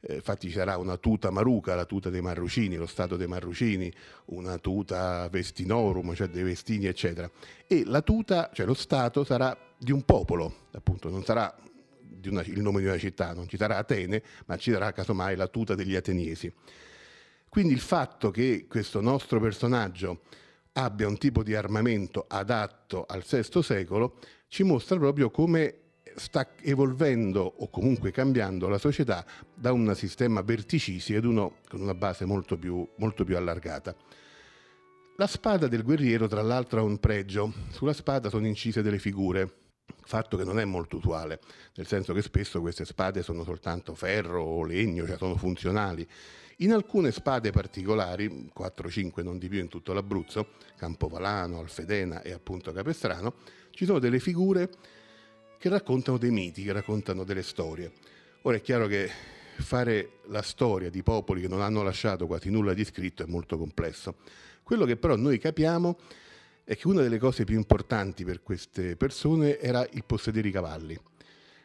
Eh, 0.01 0.15
infatti 0.15 0.47
ci 0.47 0.53
sarà 0.53 0.77
una 0.77 0.95
tuta 0.97 1.29
maruca, 1.29 1.75
la 1.75 1.85
tuta 1.85 2.09
dei 2.09 2.21
Marrucini, 2.21 2.77
lo 2.77 2.85
Stato 2.85 3.17
dei 3.17 3.27
Marrucini, 3.27 3.91
una 4.25 4.57
tuta 4.57 5.27
vestinorum, 5.29 6.13
cioè 6.15 6.29
dei 6.29 6.43
vestini, 6.43 6.85
eccetera. 6.85 7.29
E 7.67 7.83
la 7.85 8.01
tuta, 8.01 8.49
cioè 8.53 8.65
lo 8.65 8.73
Stato, 8.73 9.23
sarà 9.23 9.57
di 9.77 9.91
un 9.91 10.03
popolo, 10.03 10.67
appunto, 10.71 11.09
non 11.09 11.23
sarà 11.23 11.53
una, 12.27 12.41
il 12.41 12.61
nome 12.61 12.79
di 12.79 12.87
una 12.87 12.97
città, 12.97 13.33
non 13.33 13.47
ci 13.47 13.57
sarà 13.57 13.77
Atene, 13.77 14.23
ma 14.45 14.57
ci 14.57 14.71
sarà 14.71 14.91
casomai 14.91 15.35
la 15.35 15.47
tuta 15.47 15.75
degli 15.75 15.95
ateniesi. 15.95 16.51
Quindi 17.49 17.73
il 17.73 17.79
fatto 17.79 18.31
che 18.31 18.67
questo 18.69 19.01
nostro 19.01 19.39
personaggio 19.39 20.21
abbia 20.83 21.07
un 21.07 21.17
tipo 21.17 21.43
di 21.43 21.55
armamento 21.55 22.25
adatto 22.27 23.05
al 23.07 23.23
VI 23.27 23.61
secolo 23.61 24.17
ci 24.47 24.63
mostra 24.63 24.97
proprio 24.97 25.29
come 25.29 25.75
sta 26.15 26.47
evolvendo 26.61 27.41
o 27.41 27.69
comunque 27.69 28.11
cambiando 28.11 28.67
la 28.67 28.77
società 28.77 29.25
da 29.53 29.71
un 29.71 29.93
sistema 29.95 30.41
verticisi 30.41 31.15
ad 31.15 31.25
uno 31.25 31.57
con 31.67 31.81
una 31.81 31.93
base 31.93 32.25
molto 32.25 32.57
più, 32.57 32.87
molto 32.97 33.23
più 33.23 33.37
allargata. 33.37 33.95
La 35.17 35.27
spada 35.27 35.67
del 35.67 35.83
guerriero, 35.83 36.27
tra 36.27 36.41
l'altro, 36.41 36.79
ha 36.79 36.83
un 36.83 36.97
pregio. 36.97 37.53
Sulla 37.71 37.93
spada 37.93 38.29
sono 38.29 38.47
incise 38.47 38.81
delle 38.81 38.99
figure, 38.99 39.51
fatto 40.01 40.37
che 40.37 40.45
non 40.45 40.59
è 40.59 40.65
molto 40.65 40.95
usuale, 40.95 41.41
nel 41.75 41.87
senso 41.87 42.13
che 42.13 42.21
spesso 42.21 42.61
queste 42.61 42.85
spade 42.85 43.21
sono 43.21 43.43
soltanto 43.43 43.95
ferro 43.95 44.41
o 44.41 44.63
legno, 44.63 45.05
cioè 45.05 45.17
sono 45.17 45.35
funzionali. 45.35 46.07
In 46.61 46.73
alcune 46.73 47.13
spade 47.13 47.51
particolari, 47.51 48.51
4-5 48.53 49.23
non 49.23 49.37
di 49.37 49.47
più 49.47 49.59
in 49.59 49.69
tutto 49.69 49.93
l'Abruzzo, 49.93 50.49
Campovalano, 50.75 51.59
Alfedena 51.59 52.21
e 52.21 52.33
appunto 52.33 52.73
Capestrano, 52.73 53.35
ci 53.69 53.85
sono 53.85 53.97
delle 53.97 54.19
figure 54.19 54.69
che 55.57 55.69
raccontano 55.69 56.17
dei 56.17 56.31
miti, 56.31 56.63
che 56.63 56.73
raccontano 56.73 57.23
delle 57.23 57.43
storie. 57.43 57.93
Ora 58.41 58.57
è 58.57 58.61
chiaro 58.61 58.87
che 58.87 59.09
fare 59.59 60.19
la 60.25 60.41
storia 60.41 60.89
di 60.89 61.01
popoli 61.01 61.39
che 61.39 61.47
non 61.47 61.61
hanno 61.61 61.81
lasciato 61.81 62.27
quasi 62.27 62.49
nulla 62.49 62.73
di 62.73 62.83
scritto 62.83 63.23
è 63.23 63.25
molto 63.25 63.57
complesso. 63.57 64.15
Quello 64.61 64.83
che 64.83 64.97
però 64.97 65.15
noi 65.15 65.37
capiamo 65.37 65.97
è 66.65 66.75
che 66.75 66.87
una 66.89 67.01
delle 67.01 67.19
cose 67.19 67.45
più 67.45 67.55
importanti 67.55 68.25
per 68.25 68.43
queste 68.43 68.97
persone 68.97 69.59
era 69.59 69.87
il 69.93 70.03
possedere 70.03 70.49
i 70.49 70.51
cavalli. 70.51 70.99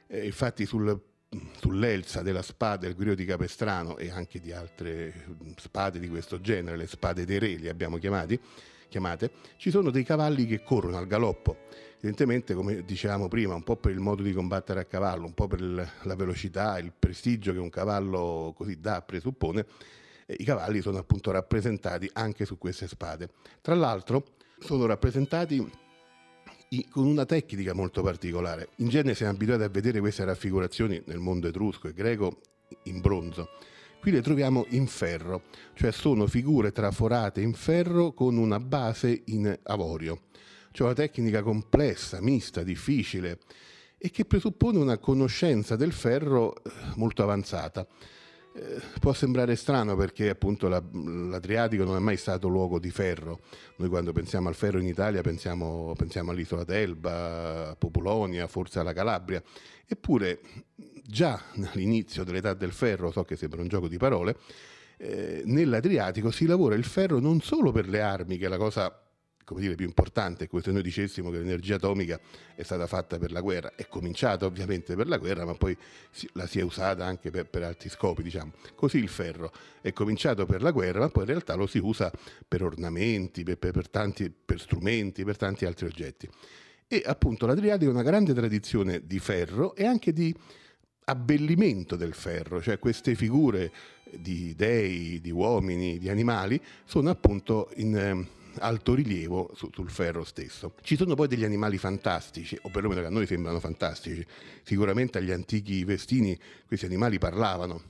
Eh, 0.07 0.25
infatti 0.25 0.65
sul 0.67 1.14
sull'elsa 1.61 2.23
della 2.23 2.43
spada 2.43 2.87
del 2.87 2.95
guerriero 2.95 3.17
di 3.19 3.25
Capestrano 3.25 3.97
e 3.97 4.11
anche 4.11 4.41
di 4.41 4.53
altre 4.53 5.27
spade 5.57 5.99
di 5.99 6.09
questo 6.09 6.41
genere, 6.41 6.77
le 6.77 6.87
spade 6.87 7.25
dei 7.25 7.39
re 7.39 7.55
li 7.55 7.69
abbiamo 7.69 7.99
chiamati, 7.99 8.39
chiamate, 8.89 9.33
ci 9.57 9.71
sono 9.71 9.91
dei 9.91 10.05
cavalli 10.05 10.47
che 10.47 10.63
corrono 10.63 10.97
al 10.97 11.07
galoppo. 11.07 11.57
Evidentemente, 11.97 12.55
come 12.55 12.85
dicevamo 12.85 13.29
prima, 13.29 13.55
un 13.55 13.63
po' 13.63 13.77
per 13.77 13.93
il 13.93 14.01
modo 14.01 14.23
di 14.23 14.33
combattere 14.33 14.81
a 14.81 14.85
cavallo, 14.85 15.25
un 15.25 15.33
po' 15.33 15.47
per 15.47 15.61
la 15.61 16.15
velocità, 16.15 16.79
il 16.79 16.93
prestigio 16.97 17.53
che 17.53 17.59
un 17.59 17.71
cavallo 17.71 18.53
così 18.55 18.79
dà, 18.79 19.01
presuppone, 19.01 19.65
eh, 20.27 20.37
i 20.39 20.45
cavalli 20.45 20.81
sono 20.83 20.99
appunto 20.99 21.31
rappresentati 21.31 22.09
anche 22.13 22.45
su 22.45 22.59
queste 22.59 22.89
spade. 22.89 23.31
Tra 23.61 23.75
l'altro 23.75 24.35
sono 24.59 24.87
rappresentati 24.87 25.83
con 26.89 27.07
una 27.07 27.27
tecnica 27.27 27.75
molto 27.75 28.03
particolare. 28.03 28.71
In 28.77 28.89
genere 28.89 29.15
siamo 29.15 29.33
abituati 29.33 29.63
a 29.63 29.69
vedere 29.69 30.01
queste 30.01 30.25
raffigurazioni 30.25 31.03
nel 31.07 31.19
mondo 31.19 31.49
etrusco 31.49 31.89
e 31.89 31.93
greco 31.93 32.41
in 32.85 33.01
bronzo. 33.01 33.51
Qui 34.01 34.11
le 34.11 34.23
troviamo 34.23 34.67
in 34.71 34.87
ferro, 34.87 35.45
cioè 35.75 35.91
sono 35.91 36.27
figure 36.27 36.73
traforate 36.73 37.41
in 37.41 37.55
ferro 37.55 38.13
con 38.13 38.37
una 38.37 38.61
base 38.61 39.23
in 39.27 39.59
avorio. 39.63 40.23
Cioè 40.73 40.87
una 40.87 40.97
tecnica 40.97 41.43
complessa, 41.43 42.21
mista, 42.21 42.63
difficile 42.63 43.39
e 43.97 44.11
che 44.11 44.25
presuppone 44.25 44.79
una 44.79 44.99
conoscenza 44.99 45.77
del 45.77 45.93
ferro 45.93 46.55
eh, 46.57 46.71
molto 46.97 47.23
avanzata. 47.23 47.87
Eh, 48.57 48.81
può 49.01 49.13
sembrare 49.13 49.57
strano 49.57 49.97
perché 49.97 50.29
appunto 50.29 50.69
la, 50.69 50.81
l'Adriatico 50.93 51.83
non 51.83 51.97
è 51.97 51.99
mai 51.99 52.17
stato 52.17 52.47
luogo 52.47 52.79
di 52.79 52.91
ferro. 52.91 53.41
Noi 53.77 53.89
quando 53.89 54.13
pensiamo 54.13 54.49
al 54.49 54.55
ferro 54.55 54.79
in 54.79 54.87
Italia 54.87 55.23
pensiamo, 55.23 55.93
pensiamo 55.97 56.31
all'isola 56.31 56.63
d'Elba, 56.63 57.71
a 57.71 57.77
Populonia, 57.77 58.47
forse 58.47 58.79
alla 58.79 58.93
Calabria. 58.93 59.43
Eppure 59.85 60.41
già 61.05 61.43
all'inizio 61.73 62.23
dell'età 62.23 62.55
del 62.55 62.71
ferro, 62.71 63.11
so 63.11 63.25
che 63.25 63.35
sembra 63.35 63.61
un 63.61 63.67
gioco 63.67 63.89
di 63.89 63.97
parole, 63.97 64.37
eh, 64.99 65.43
nell'Adriatico 65.47 66.31
si 66.31 66.47
lavora 66.47 66.77
il 66.77 66.85
ferro 66.85 67.19
non 67.19 67.41
solo 67.41 67.73
per 67.73 67.89
le 67.89 68.01
armi, 68.01 68.39
che 68.39 68.47
è 68.47 68.49
la 68.49 68.57
cosa 68.57 68.97
come 69.45 69.61
dire, 69.61 69.75
più 69.75 69.87
importante 69.87 70.49
è 70.51 70.61
se 70.61 70.73
noi 70.73 70.83
dicessimo 70.83 71.31
che 71.31 71.39
l'energia 71.39 71.77
atomica 71.77 72.19
è 72.55 72.63
stata 72.63 72.87
fatta 72.87 73.19
per 73.19 73.31
la 73.31 73.41
guerra, 73.41 73.75
è 73.77 73.87
cominciata 73.89 74.47
ovviamente 74.47 74.97
per 74.97 75.07
la 75.07 75.19
guerra, 75.19 75.45
ma 75.45 75.55
poi 75.55 75.77
la 76.33 76.47
si 76.47 76.59
è 76.59 76.63
usata 76.63 77.05
anche 77.05 77.31
per, 77.31 77.47
per 77.47 77.63
altri 77.63 77.89
scopi, 77.91 78.23
diciamo. 78.23 78.53
Così 78.75 78.99
il 78.99 79.09
ferro 79.09 79.53
è 79.81 79.93
cominciato 79.93 80.47
per 80.47 80.63
la 80.63 80.71
guerra, 80.71 81.01
ma 81.01 81.09
poi 81.09 81.25
in 81.25 81.29
realtà 81.29 81.55
lo 81.55 81.67
si 81.67 81.79
usa 81.79 82.11
per 82.49 82.63
ornamenti, 82.63 83.43
per, 83.43 83.59
per, 83.59 83.73
per 83.73 83.89
tanti, 83.91 84.33
strumenti, 84.57 85.25
per 85.25 85.37
tanti 85.37 85.67
altri 85.67 85.87
oggetti. 85.87 86.29
E 86.87 87.03
appunto 87.05 87.47
l'Adriatico 87.47 87.91
ha 87.91 87.95
una 87.95 88.03
grande 88.03 88.33
tradizione 88.33 89.07
di 89.07 89.19
ferro 89.19 89.75
e 89.75 89.85
anche 89.85 90.13
di 90.13 90.35
abbellimento 91.07 91.97
del 91.97 92.15
ferro, 92.15 92.63
cioè 92.63 92.79
queste 92.79 93.15
figure 93.15 93.71
di 94.11 94.55
dei, 94.55 95.21
di 95.21 95.31
uomini, 95.31 95.99
di 95.99 96.09
animali 96.09 96.61
sono 96.85 97.11
appunto 97.11 97.71
in 97.77 97.97
ehm, 97.97 98.27
alto 98.59 98.95
rilievo 98.95 99.53
su, 99.55 99.71
sul 99.73 99.91
ferro 99.91 100.25
stesso. 100.25 100.75
Ci 100.83 100.97
sono 100.97 101.15
poi 101.15 101.29
degli 101.29 101.45
animali 101.45 101.79
fantastici, 101.79 102.59
o 102.63 102.71
perlomeno 102.71 103.01
che 103.01 103.07
a 103.07 103.11
noi 103.11 103.27
sembrano 103.27 103.61
fantastici. 103.61 104.25
Sicuramente 104.63 105.19
agli 105.19 105.31
antichi 105.31 105.85
vestini 105.85 106.39
questi 106.67 106.87
animali 106.87 107.19
parlavano. 107.19 107.83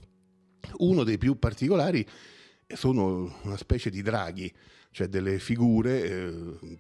Uno 0.79 1.05
dei 1.05 1.19
più 1.19 1.39
particolari 1.39 2.07
sono 2.67 3.39
una 3.43 3.57
specie 3.57 3.91
di 3.91 4.03
draghi, 4.03 4.53
cioè 4.95 5.09
delle 5.09 5.41
figure 5.41 6.05
eh, 6.05 6.33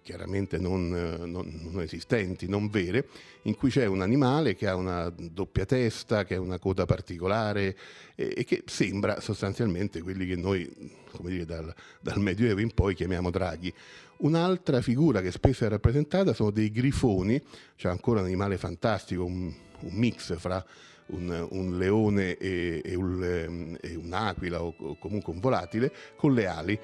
chiaramente 0.05 0.57
non, 0.57 0.88
non, 0.88 1.68
non, 1.68 1.83
esistenti, 1.83 2.46
non 2.48 2.68
vere, 2.68 3.09
in 3.42 3.57
cui 3.57 3.70
c'è 3.70 3.87
un 3.87 4.03
animale 4.03 4.55
che 4.55 4.68
ha 4.68 4.77
una 4.77 5.12
doppia 5.12 5.66
testa, 5.66 6.22
che 6.22 6.37
ha 6.37 6.40
una 6.40 6.61
coda 6.61 6.87
particolare 6.87 7.77
e, 8.14 8.33
e 8.37 8.44
che 8.44 8.62
sembra 8.66 9.20
sostanzialmente 9.20 10.00
quelli 10.00 10.27
che 10.27 10.37
noi, 10.37 10.72
come 11.11 11.31
dire, 11.31 11.44
dal, 11.44 11.74
dal 12.00 12.20
Medioevo 12.20 12.61
in 12.61 12.72
poi 12.72 12.94
chiamiamo 12.94 13.33
draghi. 13.33 13.74
Un'altra 14.18 14.81
figura 14.81 15.20
che 15.20 15.33
spesso 15.33 15.64
è 15.64 15.68
rappresentata 15.68 16.35
sono 16.35 16.53
dei 16.53 16.70
grifoni, 16.70 17.42
cioè 17.74 17.90
ancora 17.90 18.20
un 18.20 18.27
animale 18.27 18.59
fantastico, 18.59 19.24
un, 19.24 19.53
un 19.81 19.92
mix 19.92 20.38
fra 20.38 20.64
un, 21.07 21.48
un, 21.50 21.77
leone 21.79 22.37
e, 22.37 22.81
e, 22.85 22.94
un, 22.94 23.77
e 23.81 23.96
un'aquila 23.96 24.62
o, 24.62 24.72
o 24.79 24.98
comunque 24.98 25.33
un 25.33 25.40
volatile 25.40 25.92
con 26.14 26.33
le 26.33 26.46
ali 26.46 26.79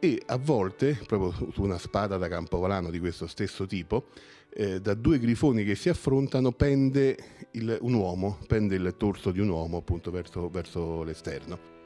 e 0.00 0.22
a 0.26 0.36
volte, 0.36 0.98
proprio 1.06 1.50
su 1.52 1.62
una 1.62 1.78
spada 1.78 2.16
da 2.16 2.28
campovolano 2.28 2.90
di 2.90 3.00
questo 3.00 3.26
stesso 3.26 3.66
tipo, 3.66 4.06
eh, 4.50 4.80
da 4.80 4.94
due 4.94 5.18
grifoni 5.18 5.64
che 5.64 5.74
si 5.74 5.88
affrontano 5.88 6.52
pende 6.52 7.16
il, 7.52 7.76
un 7.80 7.94
uomo, 7.94 8.38
pende 8.46 8.76
il 8.76 8.94
torso 8.96 9.30
di 9.32 9.40
un 9.40 9.48
uomo 9.48 9.78
appunto 9.78 10.10
verso, 10.10 10.48
verso 10.48 11.02
l'esterno. 11.02 11.76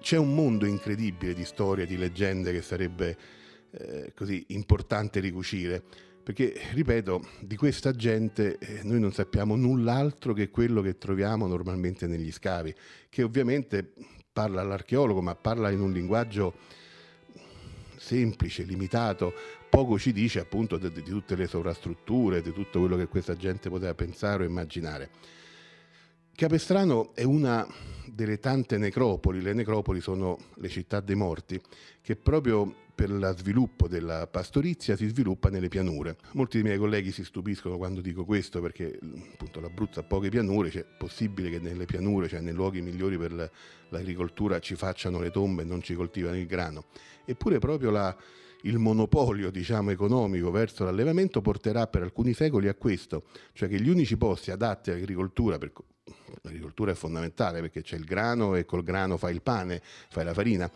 C'è 0.00 0.16
un 0.16 0.34
mondo 0.34 0.66
incredibile 0.66 1.32
di 1.32 1.44
storie, 1.44 1.86
di 1.86 1.96
leggende 1.96 2.52
che 2.52 2.60
sarebbe 2.60 3.16
eh, 3.70 4.12
così 4.14 4.44
importante 4.48 5.20
ricucire 5.20 5.82
perché, 6.22 6.54
ripeto, 6.72 7.26
di 7.40 7.56
questa 7.56 7.92
gente 7.92 8.58
eh, 8.58 8.80
noi 8.84 9.00
non 9.00 9.12
sappiamo 9.12 9.56
null'altro 9.56 10.32
che 10.32 10.50
quello 10.50 10.80
che 10.80 10.96
troviamo 10.96 11.46
normalmente 11.46 12.06
negli 12.06 12.30
scavi, 12.30 12.74
che 13.08 13.22
ovviamente 13.22 13.92
parla 14.32 14.60
all'archeologo, 14.60 15.20
ma 15.20 15.34
parla 15.34 15.70
in 15.70 15.80
un 15.80 15.92
linguaggio 15.92 16.54
semplice, 17.96 18.62
limitato, 18.62 19.32
poco 19.68 19.98
ci 19.98 20.12
dice 20.12 20.40
appunto 20.40 20.76
di, 20.76 20.90
di 20.92 21.02
tutte 21.02 21.34
le 21.34 21.46
sovrastrutture, 21.46 22.42
di 22.42 22.52
tutto 22.52 22.78
quello 22.78 22.96
che 22.96 23.06
questa 23.06 23.36
gente 23.36 23.68
poteva 23.68 23.94
pensare 23.94 24.44
o 24.44 24.46
immaginare. 24.46 25.10
Capestrano 26.34 27.14
è 27.14 27.24
una 27.24 27.66
delle 28.06 28.38
tante 28.38 28.78
necropoli, 28.78 29.40
le 29.40 29.52
necropoli 29.52 30.00
sono 30.00 30.38
le 30.56 30.68
città 30.68 31.00
dei 31.00 31.14
morti, 31.14 31.60
che 32.00 32.16
proprio 32.16 32.74
per 32.94 33.10
lo 33.10 33.36
sviluppo 33.36 33.86
della 33.86 34.26
pastorizia 34.26 34.96
si 34.96 35.08
sviluppa 35.08 35.50
nelle 35.50 35.68
pianure. 35.68 36.16
Molti 36.32 36.56
dei 36.56 36.66
miei 36.66 36.78
colleghi 36.78 37.12
si 37.12 37.22
stupiscono 37.22 37.76
quando 37.76 38.00
dico 38.00 38.24
questo 38.24 38.60
perché 38.60 38.98
appunto 39.32 39.60
l'Abruzzo 39.60 40.00
ha 40.00 40.02
poche 40.02 40.30
pianure, 40.30 40.70
cioè 40.70 40.82
è 40.82 40.86
possibile 40.98 41.50
che 41.50 41.58
nelle 41.58 41.84
pianure, 41.84 42.28
cioè 42.28 42.40
nei 42.40 42.54
luoghi 42.54 42.80
migliori 42.80 43.18
per 43.18 43.50
l'agricoltura 43.90 44.58
ci 44.58 44.74
facciano 44.74 45.20
le 45.20 45.30
tombe 45.30 45.62
e 45.62 45.64
non 45.64 45.82
ci 45.82 45.94
coltivano 45.94 46.36
il 46.36 46.46
grano. 46.46 46.86
Eppure 47.24 47.58
proprio 47.58 47.90
la, 47.90 48.16
il 48.62 48.78
monopolio 48.78 49.50
diciamo, 49.50 49.90
economico 49.90 50.50
verso 50.50 50.84
l'allevamento 50.84 51.40
porterà 51.40 51.86
per 51.86 52.02
alcuni 52.02 52.32
secoli 52.32 52.68
a 52.68 52.74
questo, 52.74 53.24
cioè 53.52 53.68
che 53.68 53.80
gli 53.80 53.88
unici 53.88 54.16
posti 54.16 54.50
adatti 54.50 54.90
all'agricoltura, 54.90 55.58
per, 55.58 55.72
l'agricoltura 56.42 56.92
è 56.92 56.94
fondamentale 56.94 57.60
perché 57.60 57.82
c'è 57.82 57.96
il 57.96 58.04
grano 58.04 58.54
e 58.54 58.64
col 58.64 58.82
grano 58.82 59.16
fai 59.16 59.34
il 59.34 59.42
pane, 59.42 59.80
fai 59.82 60.24
la 60.24 60.34
farina, 60.34 60.70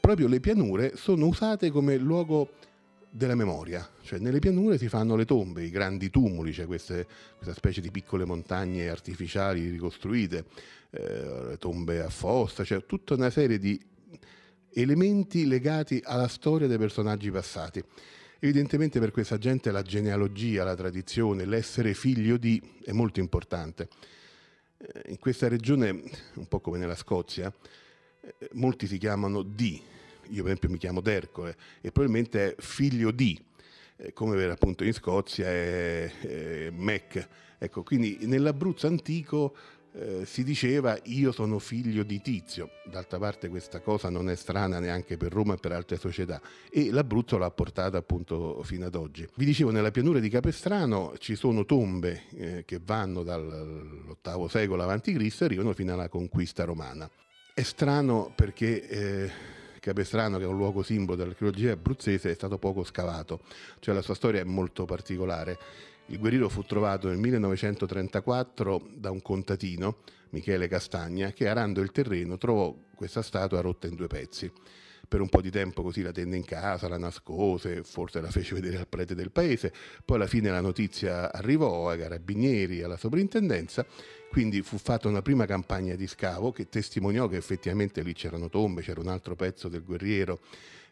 proprio 0.00 0.28
le 0.28 0.40
pianure 0.40 0.96
sono 0.96 1.26
usate 1.26 1.70
come 1.70 1.96
luogo 1.96 2.50
della 3.10 3.34
memoria, 3.34 3.88
cioè 4.02 4.18
nelle 4.20 4.38
pianure 4.38 4.78
si 4.78 4.88
fanno 4.88 5.16
le 5.16 5.24
tombe, 5.24 5.64
i 5.64 5.70
grandi 5.70 6.10
tumuli, 6.10 6.52
cioè 6.52 6.66
queste, 6.66 7.06
questa 7.36 7.54
specie 7.54 7.80
di 7.80 7.90
piccole 7.90 8.24
montagne 8.24 8.88
artificiali 8.88 9.68
ricostruite, 9.68 10.44
eh, 10.90 11.56
tombe 11.58 12.00
a 12.00 12.08
fossa, 12.08 12.62
cioè 12.62 12.86
tutta 12.86 13.14
una 13.14 13.30
serie 13.30 13.58
di 13.58 13.78
elementi 14.72 15.46
legati 15.46 16.00
alla 16.04 16.28
storia 16.28 16.68
dei 16.68 16.78
personaggi 16.78 17.30
passati. 17.30 17.82
Evidentemente 18.38 19.00
per 19.00 19.10
questa 19.10 19.36
gente 19.36 19.70
la 19.72 19.82
genealogia, 19.82 20.64
la 20.64 20.76
tradizione, 20.76 21.44
l'essere 21.44 21.92
figlio 21.94 22.36
di 22.38 22.62
è 22.84 22.92
molto 22.92 23.18
importante. 23.18 23.88
Eh, 24.82 25.10
in 25.10 25.18
questa 25.18 25.46
regione, 25.46 25.90
un 26.34 26.48
po' 26.48 26.60
come 26.60 26.78
nella 26.78 26.94
Scozia, 26.94 27.52
eh, 28.22 28.48
molti 28.52 28.86
si 28.86 28.96
chiamano 28.96 29.42
di, 29.42 29.74
io 30.28 30.42
per 30.42 30.46
esempio 30.46 30.70
mi 30.70 30.78
chiamo 30.78 31.02
Dercole 31.02 31.54
e 31.82 31.92
probabilmente 31.92 32.54
è 32.54 32.60
figlio 32.62 33.10
di, 33.10 33.38
eh, 33.96 34.14
come 34.14 34.36
per 34.36 34.48
appunto 34.50 34.84
in 34.84 34.94
Scozia 34.94 35.46
è, 35.46 36.10
è 36.20 36.70
Mac. 36.70 37.28
Ecco, 37.58 37.82
quindi 37.82 38.20
nell'Abruzzo 38.22 38.86
antico 38.86 39.54
eh, 39.92 40.24
si 40.24 40.44
diceva 40.44 40.98
io 41.04 41.32
sono 41.32 41.58
figlio 41.58 42.02
di 42.02 42.20
Tizio, 42.20 42.70
d'altra 42.84 43.18
parte 43.18 43.48
questa 43.48 43.80
cosa 43.80 44.08
non 44.08 44.30
è 44.30 44.36
strana 44.36 44.78
neanche 44.78 45.16
per 45.16 45.32
Roma 45.32 45.54
e 45.54 45.56
per 45.56 45.72
altre 45.72 45.96
società 45.96 46.40
e 46.70 46.90
l'Abruzzo 46.90 47.38
l'ha 47.38 47.50
portata 47.50 47.98
appunto 47.98 48.62
fino 48.62 48.86
ad 48.86 48.94
oggi. 48.94 49.26
Vi 49.34 49.44
dicevo 49.44 49.70
nella 49.70 49.90
pianura 49.90 50.20
di 50.20 50.28
Capestrano 50.28 51.14
ci 51.18 51.34
sono 51.34 51.64
tombe 51.64 52.22
eh, 52.34 52.64
che 52.64 52.80
vanno 52.84 53.22
dall'VIII 53.22 54.48
secolo 54.48 54.82
a.C. 54.82 55.08
e 55.08 55.44
arrivano 55.44 55.72
fino 55.72 55.92
alla 55.92 56.08
conquista 56.08 56.64
romana. 56.64 57.10
È 57.52 57.62
strano 57.62 58.32
perché 58.34 58.88
eh, 58.88 59.30
Capestrano, 59.80 60.36
che 60.36 60.44
è 60.44 60.46
un 60.46 60.56
luogo 60.56 60.82
simbolo 60.82 61.16
dell'archeologia 61.16 61.72
abruzzese, 61.72 62.30
è 62.30 62.34
stato 62.34 62.58
poco 62.58 62.84
scavato, 62.84 63.40
cioè 63.80 63.94
la 63.94 64.02
sua 64.02 64.14
storia 64.14 64.40
è 64.40 64.44
molto 64.44 64.84
particolare. 64.84 65.58
Il 66.10 66.18
guerriero 66.18 66.48
fu 66.48 66.62
trovato 66.64 67.06
nel 67.06 67.18
1934 67.18 68.88
da 68.96 69.12
un 69.12 69.22
contadino, 69.22 69.98
Michele 70.30 70.66
Castagna, 70.66 71.30
che 71.30 71.46
arando 71.46 71.80
il 71.80 71.92
terreno 71.92 72.36
trovò 72.36 72.76
questa 72.96 73.22
statua 73.22 73.60
rotta 73.60 73.86
in 73.86 73.94
due 73.94 74.08
pezzi. 74.08 74.50
per 75.10 75.20
un 75.20 75.28
po' 75.28 75.40
di 75.40 75.50
tempo 75.50 75.82
così 75.82 76.02
la 76.02 76.12
tenne 76.12 76.36
in 76.36 76.44
casa, 76.44 76.88
la 76.88 76.98
nascose, 76.98 77.82
forse 77.82 78.20
la 78.20 78.30
fece 78.30 78.54
vedere 78.54 78.78
al 78.78 78.86
prete 78.86 79.14
del 79.16 79.32
paese, 79.32 79.72
poi 80.04 80.16
alla 80.16 80.28
fine 80.28 80.50
la 80.50 80.60
notizia 80.60 81.32
arrivò 81.32 81.88
ai 81.88 81.98
carabinieri, 81.98 82.82
alla 82.82 82.96
sovrintendenza, 82.96 83.84
quindi 84.30 84.62
fu 84.62 84.78
fatta 84.78 85.08
una 85.08 85.22
prima 85.22 85.46
campagna 85.46 85.96
di 85.96 86.06
scavo 86.06 86.52
che 86.52 86.68
testimoniò 86.68 87.26
che 87.26 87.36
effettivamente 87.36 88.02
lì 88.02 88.12
c'erano 88.12 88.48
tombe, 88.48 88.82
c'era 88.82 89.00
un 89.00 89.08
altro 89.08 89.34
pezzo 89.34 89.68
del 89.68 89.82
guerriero 89.82 90.40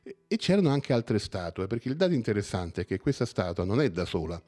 e 0.02 0.36
c'erano 0.36 0.70
anche 0.70 0.92
altre 0.92 1.20
statue, 1.20 1.66
perché 1.66 1.88
il 1.88 1.96
dato 1.96 2.14
interessante 2.14 2.82
è 2.82 2.86
che 2.86 2.98
questa 2.98 3.26
statua 3.26 3.64
non 3.64 3.80
è 3.80 3.90
da 3.90 4.04
sola. 4.04 4.42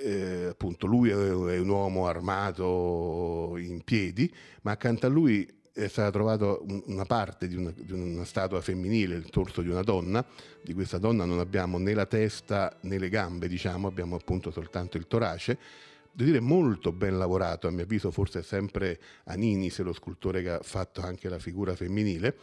Eh, 0.00 0.46
appunto, 0.50 0.86
lui 0.86 1.10
è 1.10 1.58
un 1.58 1.68
uomo 1.68 2.06
armato 2.06 3.54
in 3.56 3.82
piedi, 3.82 4.32
ma 4.62 4.72
accanto 4.72 5.06
a 5.06 5.08
lui 5.08 5.46
è 5.72 5.86
stata 5.86 6.10
trovata 6.10 6.56
una 6.86 7.04
parte 7.04 7.46
di 7.46 7.54
una, 7.54 7.72
di 7.74 7.92
una, 7.92 8.24
statua 8.24 8.60
femminile, 8.60 9.14
il 9.14 9.30
torso 9.30 9.62
di 9.62 9.68
una 9.68 9.82
donna. 9.82 10.24
Di 10.62 10.74
questa 10.74 10.98
donna 10.98 11.24
non 11.24 11.38
abbiamo 11.38 11.78
né 11.78 11.94
la 11.94 12.06
testa 12.06 12.76
né 12.82 12.98
le 12.98 13.08
gambe, 13.08 13.48
diciamo, 13.48 13.86
abbiamo 13.86 14.16
appunto 14.16 14.50
soltanto 14.50 14.96
il 14.96 15.06
torace 15.06 15.58
devo 16.18 16.30
dire 16.30 16.40
molto 16.40 16.90
ben 16.90 17.16
lavorato, 17.16 17.68
a 17.68 17.70
mio 17.70 17.84
avviso 17.84 18.10
forse 18.10 18.40
è 18.40 18.42
sempre 18.42 18.98
Anini, 19.26 19.70
se 19.70 19.84
lo 19.84 19.92
scultore 19.92 20.42
che 20.42 20.50
ha 20.50 20.60
fatto 20.62 21.00
anche 21.00 21.28
la 21.28 21.38
figura 21.38 21.76
femminile. 21.76 22.36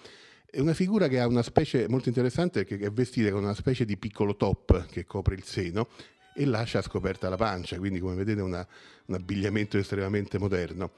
È 0.49 0.61
una 0.61 0.73
figura 0.73 1.09
che 1.09 1.19
ha 1.19 1.27
una 1.27 1.41
specie 1.41 1.85
molto 1.89 2.07
interessante 2.07 2.63
che 2.63 2.77
è 2.77 2.89
vestita 2.89 3.29
con 3.31 3.43
una 3.43 3.53
specie 3.53 3.83
di 3.83 3.97
piccolo 3.97 4.37
top 4.37 4.85
che 4.85 5.03
copre 5.03 5.35
il 5.35 5.43
seno 5.43 5.89
e 6.35 6.45
lascia 6.45 6.81
scoperta 6.81 7.29
la 7.29 7.37
pancia, 7.37 7.77
quindi 7.77 7.99
come 7.99 8.15
vedete 8.15 8.41
una, 8.41 8.67
un 9.05 9.15
abbigliamento 9.15 9.77
estremamente 9.77 10.37
moderno. 10.37 10.91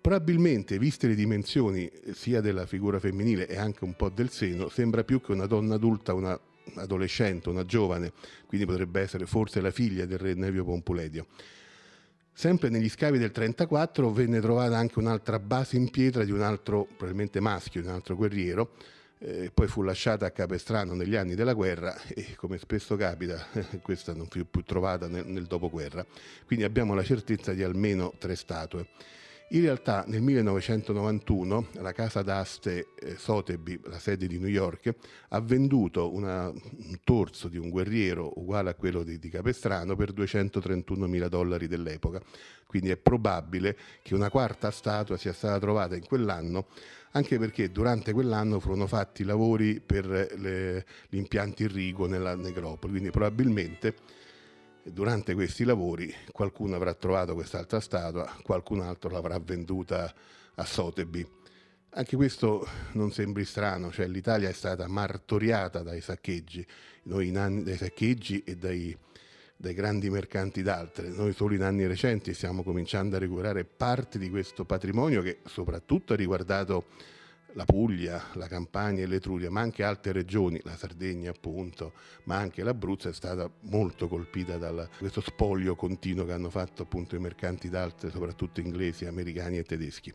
Probabilmente, 0.00 0.78
viste 0.78 1.08
le 1.08 1.16
dimensioni 1.16 1.90
sia 2.12 2.40
della 2.40 2.64
figura 2.66 3.00
femminile 3.00 3.48
e 3.48 3.58
anche 3.58 3.82
un 3.82 3.94
po' 3.94 4.08
del 4.08 4.30
seno, 4.30 4.68
sembra 4.68 5.02
più 5.02 5.20
che 5.20 5.32
una 5.32 5.46
donna 5.46 5.74
adulta, 5.74 6.14
una 6.14 6.38
adolescente, 6.74 7.48
una 7.48 7.64
giovane, 7.64 8.12
quindi 8.46 8.66
potrebbe 8.66 9.00
essere 9.00 9.26
forse 9.26 9.60
la 9.60 9.70
figlia 9.70 10.06
del 10.06 10.18
re 10.18 10.34
Nevio 10.34 10.64
Pompuledio. 10.64 11.26
Sempre 12.32 12.68
negli 12.68 12.88
scavi 12.88 13.18
del 13.18 13.30
34 13.30 14.12
venne 14.12 14.40
trovata 14.40 14.76
anche 14.76 14.98
un'altra 14.98 15.38
base 15.38 15.76
in 15.76 15.90
pietra 15.90 16.22
di 16.22 16.30
un 16.30 16.42
altro, 16.42 16.84
probabilmente 16.84 17.40
maschio, 17.40 17.80
di 17.80 17.88
un 17.88 17.94
altro 17.94 18.14
guerriero, 18.14 18.74
eh, 19.18 19.50
poi 19.52 19.66
fu 19.66 19.82
lasciata 19.82 20.26
a 20.26 20.30
Capestrano 20.30 20.94
negli 20.94 21.16
anni 21.16 21.34
della 21.34 21.54
guerra 21.54 21.96
e 22.08 22.34
come 22.36 22.58
spesso 22.58 22.96
capita 22.96 23.46
questa 23.82 24.12
non 24.14 24.28
fu 24.28 24.44
più 24.44 24.62
trovata 24.62 25.08
nel, 25.08 25.26
nel 25.26 25.44
dopoguerra. 25.44 26.04
Quindi 26.44 26.64
abbiamo 26.64 26.94
la 26.94 27.02
certezza 27.02 27.52
di 27.52 27.62
almeno 27.62 28.12
tre 28.18 28.36
statue. 28.36 28.88
In 29.50 29.60
realtà 29.60 30.02
nel 30.08 30.22
1991 30.22 31.68
la 31.74 31.92
casa 31.92 32.22
d'aste 32.22 32.88
eh, 32.98 33.14
Sotheby, 33.16 33.78
la 33.84 34.00
sede 34.00 34.26
di 34.26 34.40
New 34.40 34.48
York, 34.48 34.92
ha 35.28 35.40
venduto 35.40 36.12
una, 36.12 36.48
un 36.48 36.98
torso 37.04 37.46
di 37.46 37.56
un 37.56 37.70
guerriero 37.70 38.40
uguale 38.40 38.70
a 38.70 38.74
quello 38.74 39.04
di, 39.04 39.20
di 39.20 39.28
Capestrano 39.28 39.94
per 39.94 40.10
231 40.10 41.06
mila 41.06 41.28
dollari 41.28 41.68
dell'epoca. 41.68 42.20
Quindi 42.66 42.90
è 42.90 42.96
probabile 42.96 43.76
che 44.02 44.16
una 44.16 44.30
quarta 44.30 44.72
statua 44.72 45.16
sia 45.16 45.32
stata 45.32 45.60
trovata 45.60 45.94
in 45.94 46.04
quell'anno, 46.04 46.66
anche 47.12 47.38
perché 47.38 47.70
durante 47.70 48.12
quell'anno 48.12 48.58
furono 48.58 48.88
fatti 48.88 49.22
lavori 49.22 49.78
per 49.80 50.06
le, 50.06 50.84
l'impianto 51.10 51.62
irriguo 51.62 52.08
nella 52.08 52.34
necropoli. 52.34 52.94
Quindi 52.94 53.10
probabilmente 53.10 53.94
durante 54.90 55.34
questi 55.34 55.64
lavori 55.64 56.14
qualcuno 56.32 56.76
avrà 56.76 56.94
trovato 56.94 57.34
quest'altra 57.34 57.80
statua, 57.80 58.36
qualcun 58.42 58.80
altro 58.80 59.10
l'avrà 59.10 59.38
venduta 59.38 60.12
a 60.54 60.64
Sotheby. 60.64 61.26
Anche 61.90 62.16
questo 62.16 62.66
non 62.92 63.10
sembri 63.10 63.44
strano, 63.44 63.90
cioè 63.90 64.06
l'Italia 64.06 64.48
è 64.48 64.52
stata 64.52 64.86
martoriata 64.86 65.82
dai 65.82 66.00
saccheggi, 66.00 66.64
noi 67.04 67.28
in 67.28 67.38
anni, 67.38 67.62
dai 67.62 67.76
saccheggi 67.76 68.42
e 68.44 68.56
dai, 68.56 68.96
dai 69.56 69.72
grandi 69.72 70.10
mercanti 70.10 70.62
d'altre. 70.62 71.08
Noi 71.08 71.32
solo 71.32 71.54
in 71.54 71.62
anni 71.62 71.86
recenti 71.86 72.34
stiamo 72.34 72.62
cominciando 72.62 73.16
a 73.16 73.18
recuperare 73.18 73.64
parte 73.64 74.18
di 74.18 74.28
questo 74.28 74.64
patrimonio 74.64 75.22
che 75.22 75.38
soprattutto 75.46 76.12
ha 76.12 76.16
riguardato 76.16 76.86
la 77.56 77.64
Puglia, 77.64 78.22
la 78.34 78.48
Campania 78.48 79.02
e 79.02 79.06
l'Etruria, 79.06 79.50
ma 79.50 79.62
anche 79.62 79.82
altre 79.82 80.12
regioni, 80.12 80.60
la 80.62 80.76
Sardegna 80.76 81.30
appunto, 81.30 81.92
ma 82.24 82.36
anche 82.36 82.62
l'Abruzzo 82.62 83.08
è 83.08 83.14
stata 83.14 83.50
molto 83.62 84.08
colpita 84.08 84.58
da 84.58 84.86
questo 84.98 85.22
spoglio 85.22 85.74
continuo 85.74 86.26
che 86.26 86.32
hanno 86.32 86.50
fatto 86.50 86.82
appunto 86.82 87.16
i 87.16 87.18
mercanti 87.18 87.70
d'arte, 87.70 88.10
soprattutto 88.10 88.60
inglesi, 88.60 89.06
americani 89.06 89.56
e 89.56 89.62
tedeschi. 89.64 90.12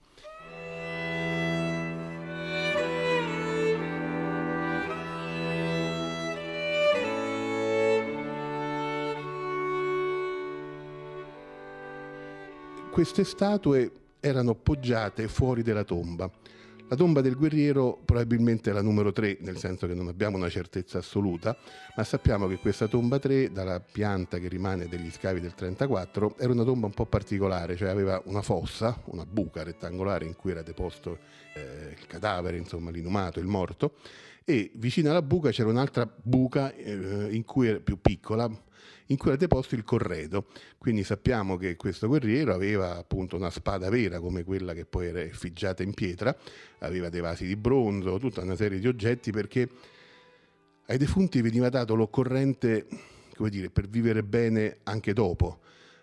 Queste 12.92 13.24
statue 13.24 13.92
erano 14.20 14.54
poggiate 14.54 15.28
fuori 15.28 15.64
della 15.64 15.84
tomba 15.84 16.30
la 16.92 16.98
tomba 16.98 17.22
del 17.22 17.38
guerriero 17.38 18.02
probabilmente 18.04 18.70
è 18.70 18.74
la 18.74 18.82
numero 18.82 19.14
3, 19.14 19.38
nel 19.42 19.56
senso 19.56 19.88
che 19.88 19.94
non 19.94 20.10
abbiamo 20.10 20.36
una 20.36 20.50
certezza 20.50 20.98
assoluta, 20.98 21.56
ma 21.96 22.04
sappiamo 22.04 22.48
che 22.48 22.58
questa 22.58 22.88
tomba 22.88 23.18
3, 23.18 23.54
dalla 23.54 23.80
pianta 23.80 24.40
che 24.40 24.50
rimane 24.50 24.90
degli 24.90 25.10
scavi 25.10 25.40
del 25.40 25.54
34, 25.54 26.36
era 26.38 26.52
una 26.52 26.66
tomba 26.66 26.88
un 26.88 26.94
po' 26.94 27.06
particolare, 27.06 27.78
cioè 27.78 27.88
aveva 27.88 28.22
una 28.26 28.42
fossa, 28.42 29.02
una 29.06 29.26
buca 29.26 29.64
rettangolare 29.64 30.26
in 30.26 30.36
cui 30.36 30.52
era 30.52 30.64
deposto 30.64 31.20
eh, 31.54 31.96
il 31.98 32.08
cadavere, 32.08 32.58
insomma 32.58 32.92
l'inumato, 32.92 33.40
il 33.40 33.48
morto, 33.48 33.94
e 34.44 34.72
vicino 34.76 35.12
alla 35.12 35.22
buca 35.22 35.50
c'era 35.52 35.70
un'altra 35.70 36.06
buca 36.22 36.74
eh, 36.74 37.30
in 37.32 37.46
cui 37.46 37.70
era 37.70 37.80
più 37.80 38.02
piccola, 38.02 38.52
in 39.12 39.17
cui 39.17 39.30
era 39.30 39.38
deposto 39.38 39.76
il 39.76 39.84
corredo. 39.84 40.47
Quindi 40.78 41.04
sappiamo 41.04 41.58
che 41.58 41.76
questo 41.76 42.08
guerriero 42.08 42.54
aveva 42.54 42.97
appunto 42.97 43.36
una 43.36 43.50
spada 43.50 43.89
vera 43.89 44.19
come 44.19 44.43
quella 44.43 44.74
che 44.74 44.86
poi 44.86 45.08
era 45.08 45.21
effigiata 45.21 45.84
in 45.84 45.93
pietra, 45.93 46.36
aveva 46.80 47.10
dei 47.10 47.21
vasi 47.21 47.45
di 47.45 47.56
bronzo, 47.56 48.17
tutta 48.17 48.41
una 48.41 48.56
serie 48.56 48.80
di 48.80 48.88
oggetti 48.88 49.32
perché 49.32 49.69
ai 50.88 50.97
defunti 50.97 51.41
veniva 51.41 51.69
dato 51.69 51.95
l'occorrente, 51.95 52.88
come 53.36 53.50
dire, 53.50 53.69
per 53.69 53.88
vivere 53.88 54.24
bene 54.24 54.80
anche 54.84 55.13
dopo 55.13 55.60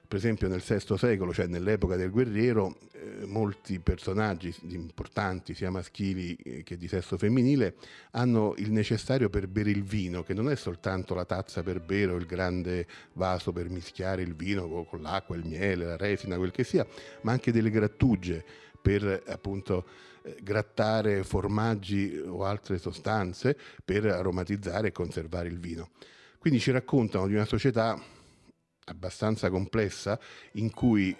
per 0.08 0.16
esempio 0.16 0.48
nel 0.48 0.62
VI 0.66 0.96
secolo, 0.96 1.34
cioè 1.34 1.46
nell'epoca 1.46 1.94
del 1.94 2.10
guerriero, 2.10 2.78
eh, 2.92 3.26
molti 3.26 3.78
personaggi 3.78 4.54
importanti, 4.68 5.52
sia 5.52 5.70
maschili 5.70 6.62
che 6.64 6.78
di 6.78 6.88
sesso 6.88 7.18
femminile, 7.18 7.74
hanno 8.12 8.54
il 8.56 8.72
necessario 8.72 9.28
per 9.28 9.48
bere 9.48 9.68
il 9.68 9.84
vino, 9.84 10.22
che 10.22 10.32
non 10.32 10.48
è 10.48 10.56
soltanto 10.56 11.14
la 11.14 11.26
tazza 11.26 11.62
per 11.62 11.82
bere 11.82 12.12
o 12.12 12.16
il 12.16 12.24
grande 12.24 12.86
vaso 13.12 13.52
per 13.52 13.68
mischiare 13.68 14.22
il 14.22 14.34
vino 14.34 14.66
con, 14.66 14.86
con 14.86 15.02
l'acqua, 15.02 15.36
il 15.36 15.44
miele, 15.44 15.84
la 15.84 15.98
resina, 15.98 16.38
quel 16.38 16.52
che 16.52 16.64
sia, 16.64 16.86
ma 17.20 17.32
anche 17.32 17.52
delle 17.52 17.68
grattugie 17.68 18.42
per 18.80 19.24
appunto 19.26 19.84
eh, 20.22 20.36
grattare 20.42 21.22
formaggi 21.22 22.16
o 22.16 22.44
altre 22.44 22.78
sostanze 22.78 23.54
per 23.84 24.06
aromatizzare 24.06 24.88
e 24.88 24.92
conservare 24.92 25.48
il 25.48 25.58
vino. 25.58 25.90
Quindi 26.38 26.60
ci 26.60 26.70
raccontano 26.70 27.26
di 27.26 27.34
una 27.34 27.44
società 27.44 28.00
abbastanza 28.88 29.50
complessa 29.50 30.18
in 30.52 30.70
cui 30.70 31.16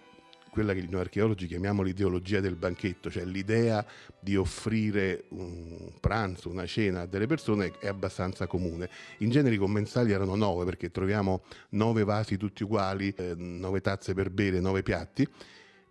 quella 0.50 0.72
che 0.72 0.84
noi 0.88 1.00
archeologi 1.00 1.46
chiamiamo 1.46 1.82
l'ideologia 1.82 2.40
del 2.40 2.56
banchetto, 2.56 3.10
cioè 3.10 3.24
l'idea 3.24 3.84
di 4.18 4.36
offrire 4.36 5.24
un 5.28 5.92
pranzo, 6.00 6.48
una 6.48 6.66
cena 6.66 7.02
a 7.02 7.06
delle 7.06 7.26
persone 7.26 7.74
è 7.78 7.86
abbastanza 7.86 8.46
comune. 8.46 8.88
In 9.18 9.30
genere 9.30 9.54
i 9.54 9.58
commensali 9.58 10.10
erano 10.10 10.34
nove 10.34 10.64
perché 10.64 10.90
troviamo 10.90 11.42
nove 11.70 12.02
vasi 12.02 12.36
tutti 12.36 12.64
uguali, 12.64 13.12
eh, 13.16 13.34
nove 13.36 13.80
tazze 13.80 14.14
per 14.14 14.30
bere, 14.30 14.58
nove 14.58 14.82
piatti 14.82 15.26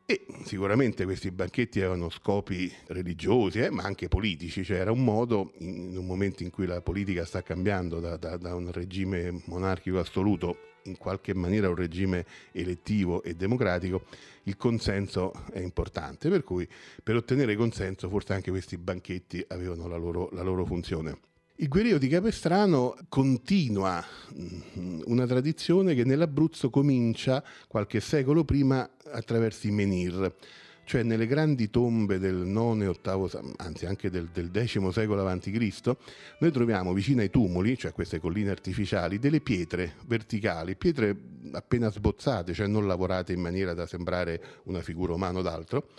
e 0.10 0.26
sicuramente 0.46 1.04
questi 1.04 1.32
banchetti 1.32 1.80
avevano 1.80 2.10
scopi 2.10 2.72
religiosi, 2.88 3.60
eh, 3.60 3.70
ma 3.70 3.84
anche 3.84 4.08
politici, 4.08 4.64
cioè 4.64 4.80
era 4.80 4.92
un 4.92 5.04
modo, 5.04 5.52
in 5.58 5.98
un 5.98 6.06
momento 6.06 6.44
in 6.44 6.50
cui 6.50 6.66
la 6.66 6.82
politica 6.82 7.26
sta 7.26 7.44
cambiando 7.44 8.00
da, 8.00 8.16
da, 8.16 8.38
da 8.38 8.56
un 8.56 8.72
regime 8.72 9.42
monarchico 9.48 10.00
assoluto 10.00 10.67
in 10.88 10.98
qualche 10.98 11.34
maniera 11.34 11.70
un 11.70 11.76
regime 11.76 12.26
elettivo 12.52 13.24
e 13.24 13.36
democratico, 13.36 14.04
il 14.44 14.58
consenso 14.58 15.34
è 15.52 15.60
importante, 15.60 16.30
per 16.30 16.44
cui 16.44 16.68
per 17.04 17.16
ottenere 17.16 17.56
consenso 17.56 18.10
forse 18.10 18.34
anche 18.34 18.50
questi 18.50 18.78
banchetti 18.78 19.44
avevano 19.50 19.88
la 19.88 19.98
loro, 19.98 20.30
la 20.32 20.42
loro 20.42 20.66
funzione. 20.66 21.20
Il 21.60 21.70
guerriero 21.70 21.98
di 21.98 22.08
Capestrano 22.08 22.96
continua 23.10 24.04
mm, 24.34 25.02
una 25.06 25.26
tradizione 25.26 25.96
che 25.96 26.04
nell'Abruzzo 26.04 26.70
comincia 26.70 27.44
qualche 27.68 28.00
secolo 28.00 28.44
prima 28.44 28.88
attraverso 29.12 29.66
i 29.66 29.72
menhir 29.72 30.36
cioè 30.88 31.04
nelle 31.04 31.28
grandi 31.28 31.70
tombe 31.70 32.18
del 32.18 32.46
IX 32.46 32.82
e 32.82 32.98
VIII, 33.04 33.54
anzi 33.58 33.86
anche 33.86 34.10
del, 34.10 34.30
del 34.32 34.50
X 34.54 34.88
secolo 34.92 35.28
a.C., 35.28 35.96
noi 36.40 36.52
troviamo 36.52 36.94
vicino 36.94 37.20
ai 37.20 37.30
tumuli, 37.30 37.78
cioè 37.78 37.92
queste 37.92 38.22
colline 38.22 38.52
artificiali, 38.52 39.20
delle 39.20 39.42
pietre 39.42 39.96
verticali, 40.06 40.78
pietre 40.78 41.14
appena 41.52 41.92
sbozzate, 41.92 42.54
cioè 42.54 42.68
non 42.68 42.88
lavorate 42.88 43.34
in 43.34 43.42
maniera 43.42 43.74
da 43.74 43.86
sembrare 43.86 44.42
una 44.64 44.82
figura 44.82 45.14
umana 45.14 45.40
o 45.40 45.42
d'altro, 45.42 45.90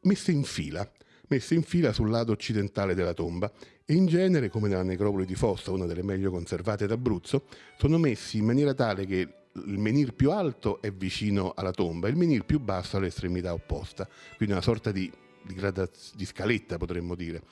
messe 0.00 0.32
in 0.32 0.42
fila 0.42 0.90
messe 1.28 1.54
in 1.54 1.62
fila 1.62 1.94
sul 1.94 2.10
lato 2.10 2.32
occidentale 2.32 2.94
della 2.94 3.14
tomba 3.14 3.50
e 3.86 3.94
in 3.94 4.04
genere, 4.04 4.50
come 4.50 4.68
nella 4.68 4.82
necropoli 4.82 5.24
di 5.24 5.34
Fossa, 5.34 5.70
una 5.70 5.86
delle 5.86 6.02
meglio 6.02 6.30
conservate 6.30 6.86
d'Abruzzo, 6.86 7.44
sono 7.78 7.96
messi 7.96 8.36
in 8.36 8.44
maniera 8.44 8.74
tale 8.74 9.06
che 9.06 9.41
il 9.54 9.78
menhir 9.78 10.14
più 10.14 10.30
alto 10.30 10.80
è 10.80 10.90
vicino 10.90 11.52
alla 11.54 11.72
tomba 11.72 12.08
il 12.08 12.16
menhir 12.16 12.44
più 12.44 12.58
basso 12.58 12.96
all'estremità 12.96 13.52
opposta, 13.52 14.08
quindi 14.36 14.54
una 14.54 14.62
sorta 14.62 14.90
di, 14.90 15.10
di, 15.42 15.54
gradaz- 15.54 16.14
di 16.14 16.24
scaletta 16.24 16.78
potremmo 16.78 17.14
dire. 17.14 17.42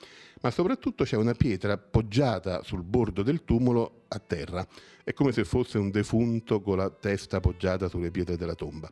Ma 0.41 0.49
soprattutto 0.49 1.03
c'è 1.03 1.15
una 1.15 1.33
pietra 1.33 1.73
appoggiata 1.73 2.63
sul 2.63 2.83
bordo 2.83 3.21
del 3.21 3.43
tumulo 3.43 4.05
a 4.07 4.19
terra, 4.19 4.67
è 5.03 5.13
come 5.13 5.31
se 5.31 5.43
fosse 5.43 5.77
un 5.77 5.91
defunto 5.91 6.61
con 6.61 6.77
la 6.77 6.89
testa 6.89 7.37
appoggiata 7.37 7.87
sulle 7.87 8.09
pietre 8.09 8.37
della 8.37 8.55
tomba. 8.55 8.91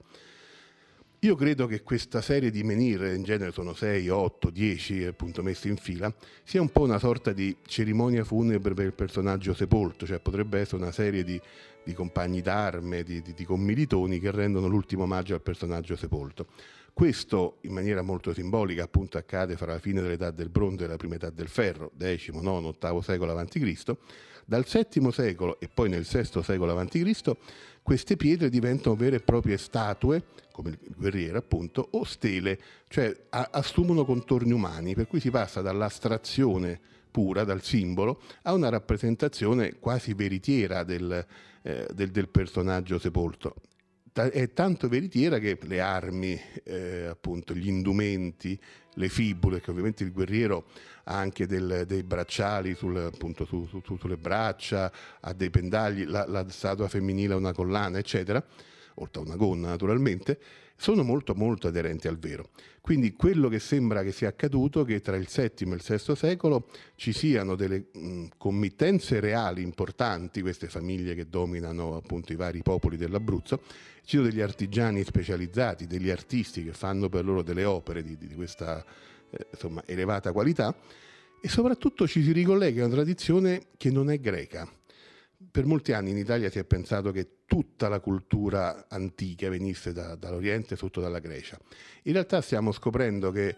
Io 1.24 1.36
credo 1.36 1.68
che 1.68 1.84
questa 1.84 2.22
serie 2.22 2.50
di 2.50 2.64
menhir, 2.64 3.02
in 3.14 3.24
genere 3.24 3.52
sono 3.52 3.74
6, 3.74 4.08
8, 4.08 4.50
10 4.50 5.04
appunto 5.04 5.44
messi 5.44 5.68
in 5.68 5.76
fila, 5.76 6.14
sia 6.46 6.62
un 6.62 6.70
po' 6.70 6.84
una 6.84 6.98
sorta 6.98 7.34
di 7.34 7.54
cerimonia 7.66 8.24
funebre 8.24 8.74
per 8.74 8.86
il 8.86 8.94
personaggio 8.94 9.54
sepolto, 9.54 10.06
cioè 10.06 10.22
potrebbe 10.22 10.62
essere 10.62 10.82
una 10.82 10.94
serie 10.94 11.26
di, 11.26 11.38
di 11.84 11.94
compagni 11.94 12.40
d'arme, 12.40 13.04
di, 13.04 13.22
di, 13.22 13.34
di 13.34 13.44
commilitoni 13.44 14.18
che 14.18 14.32
rendono 14.32 14.68
l'ultimo 14.68 15.04
omaggio 15.04 15.34
al 15.34 15.42
personaggio 15.42 15.98
sepolto. 15.98 16.48
Questo 16.94 17.58
in 17.62 17.74
maniera 17.74 18.02
molto 18.02 18.34
simbolica 18.34 18.84
appunto 18.84 19.18
accade 19.18 19.58
fra 19.58 19.74
la 19.74 19.80
fine 19.80 20.02
dell'età 20.02 20.32
del 20.32 20.48
bronzo 20.48 20.86
e 20.86 20.88
la 20.88 20.96
prima 20.96 21.16
età 21.16 21.30
del 21.30 21.50
ferro, 21.50 21.92
X, 22.00 22.30
IX, 22.30 22.78
VIII 22.80 23.02
secolo 23.02 23.38
a.C., 23.38 23.98
dal 24.50 24.66
VII 24.66 25.12
secolo 25.12 25.60
e 25.60 25.70
poi 25.72 25.90
nel 25.90 26.08
VI 26.10 26.42
secolo 26.42 26.76
a.C., 26.78 27.32
queste 27.84 28.18
pietre 28.18 28.50
diventano 28.50 28.96
vere 28.96 29.18
e 29.18 29.20
proprie 29.20 29.58
statue, 29.58 30.24
come 30.52 30.72
il 30.72 30.96
guerriero 30.96 31.38
appunto, 31.38 31.88
o 31.92 32.04
stele, 32.04 32.60
cioè 32.88 33.16
assumono 33.30 34.06
contorni 34.06 34.52
umani, 34.52 34.96
per 34.96 35.08
cui 35.08 35.20
si 35.20 35.30
passa 35.30 35.62
dall'astrazione 35.62 36.80
pura, 37.12 37.44
dal 37.44 37.62
simbolo, 37.62 38.22
a 38.44 38.54
una 38.54 38.70
rappresentazione 38.70 39.78
quasi 39.80 40.14
veritiera 40.14 40.84
del, 40.84 41.26
eh, 41.62 41.88
del, 41.94 42.10
del 42.10 42.30
personaggio 42.30 42.98
sepolto 42.98 43.56
è 44.14 44.52
tanto 44.54 44.88
veritiera 44.88 45.40
che 45.40 45.58
le 45.62 45.80
armi, 45.80 46.40
eh, 46.64 47.06
appunto, 47.06 47.54
gli 47.54 47.68
indumenti, 47.68 48.60
le 48.94 49.10
fibule, 49.10 49.62
che 49.62 49.72
ovviamente 49.72 50.04
il 50.04 50.12
guerriero 50.12 50.66
ha 51.06 51.18
anche 51.18 51.48
del, 51.48 51.84
dei 51.88 52.04
bracciali 52.04 52.76
sul, 52.76 52.98
appunto, 52.98 53.46
su, 53.46 53.68
su, 53.68 53.98
sulle 53.98 54.18
braccia, 54.18 54.92
ha 55.20 55.34
dei 55.34 55.50
pendagli, 55.50 56.06
la, 56.06 56.26
la 56.28 56.48
statua 56.50 56.88
femminile 56.88 57.34
ha 57.34 57.38
una 57.38 57.54
collana, 57.54 57.98
eccetera, 57.98 58.44
oltre 58.96 59.22
a 59.22 59.26
una 59.26 59.36
gonna 59.36 59.70
naturalmente, 59.70 60.40
sono 60.80 61.04
molto 61.04 61.36
molto 61.36 61.68
aderenti 61.68 62.08
al 62.08 62.18
vero. 62.18 62.50
Quindi 62.80 63.14
quello 63.14 63.50
che 63.50 63.60
sembra 63.60 64.02
che 64.02 64.14
sia 64.14 64.30
accaduto 64.30 64.82
è 64.82 64.86
che 64.86 65.02
tra 65.02 65.18
il 65.18 65.28
VII 65.32 65.72
e 65.72 65.76
il 65.76 65.84
VI 65.86 66.16
secolo 66.16 66.70
ci 66.96 67.12
siano 67.12 67.56
delle 67.56 67.88
mh, 67.92 68.26
committenze 68.38 69.20
reali 69.20 69.62
importanti, 69.62 70.42
queste 70.42 70.70
famiglie 70.70 71.16
che 71.16 71.28
dominano 71.28 71.98
appunto 71.98 72.32
i 72.32 72.38
vari 72.38 72.62
popoli 72.62 72.96
dell'Abruzzo, 72.96 73.62
ci 74.10 74.16
sono 74.16 74.28
degli 74.28 74.42
artigiani 74.42 75.04
specializzati, 75.04 75.86
degli 75.86 76.10
artisti 76.10 76.64
che 76.64 76.74
fanno 76.74 77.10
per 77.10 77.24
loro 77.24 77.44
delle 77.44 77.64
opere 77.64 78.02
di, 78.02 78.18
di 78.18 78.34
questa 78.34 78.84
eh, 79.30 79.48
insomma, 79.52 79.84
elevata 79.86 80.32
qualità 80.32 80.76
e 81.40 81.48
soprattutto 81.48 82.08
ci 82.08 82.24
si 82.24 82.32
ricollega 82.32 82.82
a 82.82 82.86
una 82.88 82.96
tradizione 82.96 83.68
che 83.78 83.92
non 83.92 84.10
è 84.10 84.20
greca. 84.20 84.68
Per 85.52 85.64
molti 85.64 85.92
anni 85.92 86.10
in 86.10 86.18
Italia 86.18 86.50
si 86.50 86.58
è 86.58 86.64
pensato 86.64 87.12
che 87.12 87.44
tutta 87.46 87.88
la 87.88 88.00
cultura 88.00 88.88
antica 88.90 89.48
venisse 89.48 89.94
da, 89.94 90.16
dall'Oriente, 90.16 90.76
sotto 90.76 91.02
dalla 91.02 91.20
Grecia. 91.20 91.60
In 92.06 92.14
realtà 92.14 92.42
stiamo 92.42 92.72
scoprendo 92.72 93.30
che 93.30 93.56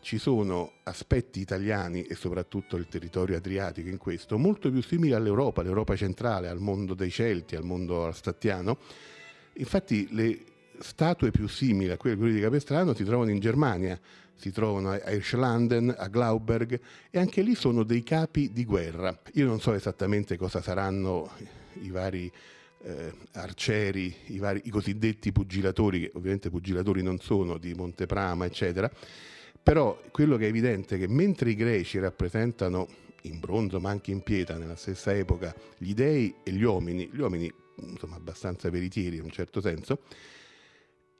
ci 0.00 0.16
sono 0.16 0.76
aspetti 0.84 1.40
italiani 1.40 2.04
e 2.04 2.14
soprattutto 2.14 2.78
il 2.78 2.88
territorio 2.88 3.36
adriatico 3.36 3.90
in 3.90 3.98
questo 3.98 4.38
molto 4.38 4.70
più 4.70 4.80
simili 4.80 5.12
all'Europa, 5.12 5.60
all'Europa 5.60 5.94
centrale, 5.94 6.48
al 6.48 6.58
mondo 6.58 6.94
dei 6.94 7.10
Celti, 7.10 7.54
al 7.54 7.64
mondo 7.64 8.06
alstattiano. 8.06 8.78
Infatti 9.60 10.08
le 10.10 10.40
statue 10.78 11.30
più 11.30 11.46
simili 11.46 11.90
a 11.90 11.98
quelle 11.98 12.32
di 12.32 12.40
Capestrano 12.40 12.94
si 12.94 13.04
trovano 13.04 13.30
in 13.30 13.40
Germania, 13.40 13.98
si 14.34 14.50
trovano 14.52 14.90
a 14.90 15.10
Irschlanden, 15.12 15.94
a 15.96 16.08
Glauberg 16.08 16.80
e 17.10 17.18
anche 17.18 17.42
lì 17.42 17.54
sono 17.54 17.82
dei 17.82 18.02
capi 18.02 18.52
di 18.52 18.64
guerra. 18.64 19.16
Io 19.34 19.46
non 19.46 19.60
so 19.60 19.74
esattamente 19.74 20.38
cosa 20.38 20.62
saranno 20.62 21.30
i 21.82 21.90
vari 21.90 22.32
eh, 22.82 23.12
arcieri, 23.32 24.14
i, 24.28 24.38
vari, 24.38 24.62
i 24.64 24.70
cosiddetti 24.70 25.30
pugilatori, 25.30 26.00
che 26.00 26.12
ovviamente 26.14 26.48
pugilatori 26.48 27.02
non 27.02 27.18
sono, 27.18 27.58
di 27.58 27.74
Monteprama, 27.74 28.46
eccetera, 28.46 28.90
però 29.62 30.00
quello 30.10 30.38
che 30.38 30.46
è 30.46 30.48
evidente 30.48 30.96
è 30.96 30.98
che 30.98 31.06
mentre 31.06 31.50
i 31.50 31.54
greci 31.54 31.98
rappresentano 31.98 32.88
in 33.22 33.38
bronzo 33.38 33.80
ma 33.80 33.90
anche 33.90 34.10
in 34.10 34.22
pietra 34.22 34.56
nella 34.56 34.76
stessa 34.76 35.14
epoca 35.14 35.54
gli 35.78 35.94
dei 35.94 36.34
e 36.42 36.52
gli 36.52 36.62
uomini, 36.62 37.08
gli 37.12 37.20
uomini 37.20 37.52
insomma 37.76 38.16
abbastanza 38.16 38.68
veritieri 38.70 39.16
in 39.16 39.22
un 39.22 39.30
certo 39.30 39.60
senso, 39.60 40.00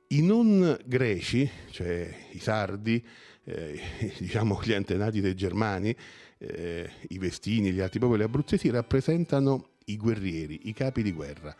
i 0.08 0.22
non 0.22 0.76
greci, 0.84 1.48
cioè 1.70 2.12
i 2.32 2.38
sardi, 2.38 3.04
eh, 3.44 3.80
diciamo 4.18 4.60
gli 4.62 4.72
antenati 4.72 5.20
dei 5.20 5.34
germani, 5.34 5.94
eh, 6.38 6.90
i 7.08 7.18
vestini 7.18 7.70
gli 7.70 7.80
altri 7.80 7.98
popoli 8.00 8.22
abruzzesi 8.22 8.70
rappresentano 8.70 9.70
i 9.86 9.96
guerrieri, 9.96 10.68
i 10.68 10.72
capi 10.72 11.02
di 11.02 11.12
guerra. 11.12 11.54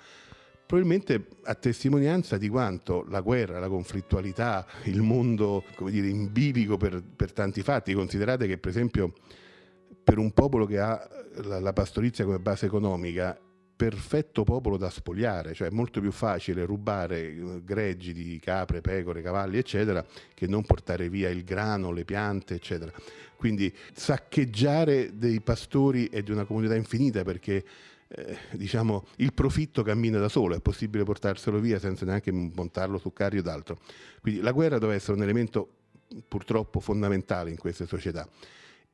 Probabilmente 0.67 1.27
a 1.45 1.55
testimonianza 1.57 2.39
di 2.39 2.49
quanto 2.49 3.05
la 3.09 3.21
guerra, 3.21 3.59
la 3.59 3.69
conflittualità, 3.69 4.65
il 4.85 5.01
mondo, 5.01 5.65
dire, 5.89 6.07
in 6.07 6.33
bilico 6.33 6.77
per, 6.77 7.03
per 7.03 7.33
tanti 7.33 7.63
fatti, 7.63 7.93
considerate 7.93 8.47
che 8.47 8.57
per 8.57 8.71
esempio 8.71 9.15
per 10.03 10.19
un 10.19 10.33
popolo 10.33 10.67
che 10.67 10.79
ha 10.79 11.09
la, 11.43 11.61
la 11.61 11.73
pastorizia 11.73 12.25
come 12.25 12.39
base 12.39 12.67
economica 12.67 13.39
perfetto 13.81 14.45
popolo 14.45 14.77
da 14.77 14.91
spogliare, 14.91 15.55
cioè 15.55 15.69
è 15.69 15.71
molto 15.71 16.03
più 16.03 16.13
facile 16.13 16.67
rubare 16.67 17.31
eh, 17.31 17.65
greggi 17.65 18.13
di 18.13 18.39
capre, 18.39 18.83
pecore, 18.83 19.23
cavalli, 19.23 19.57
eccetera, 19.57 20.05
che 20.35 20.47
non 20.47 20.65
portare 20.65 21.09
via 21.09 21.31
il 21.31 21.45
grano, 21.45 21.91
le 21.91 22.05
piante, 22.05 22.53
eccetera. 22.53 22.93
Quindi 23.37 23.75
saccheggiare 23.95 25.17
dei 25.17 25.41
pastori 25.41 26.09
è 26.09 26.23
di 26.23 26.31
una 26.31 26.45
comunità 26.45 26.75
infinita 26.75 27.23
perché 27.23 27.65
eh, 28.07 28.37
diciamo, 28.51 29.07
il 29.17 29.33
profitto 29.33 29.83
cammina 29.83 30.19
da 30.19 30.29
solo, 30.29 30.55
è 30.55 30.61
possibile 30.61 31.05
portarselo 31.05 31.59
via 31.59 31.79
senza 31.79 32.05
neanche 32.05 32.31
montarlo 32.31 32.99
su 32.99 33.15
carri 33.15 33.39
o 33.39 33.43
d'altro. 33.43 33.79
Quindi 34.21 34.43
la 34.43 34.53
guerra 34.53 34.79
deve 34.79 34.95
essere 34.95 35.17
un 35.17 35.23
elemento 35.23 35.69
purtroppo 36.29 36.81
fondamentale 36.81 37.49
in 37.49 37.57
queste 37.57 37.87
società. 37.87 38.29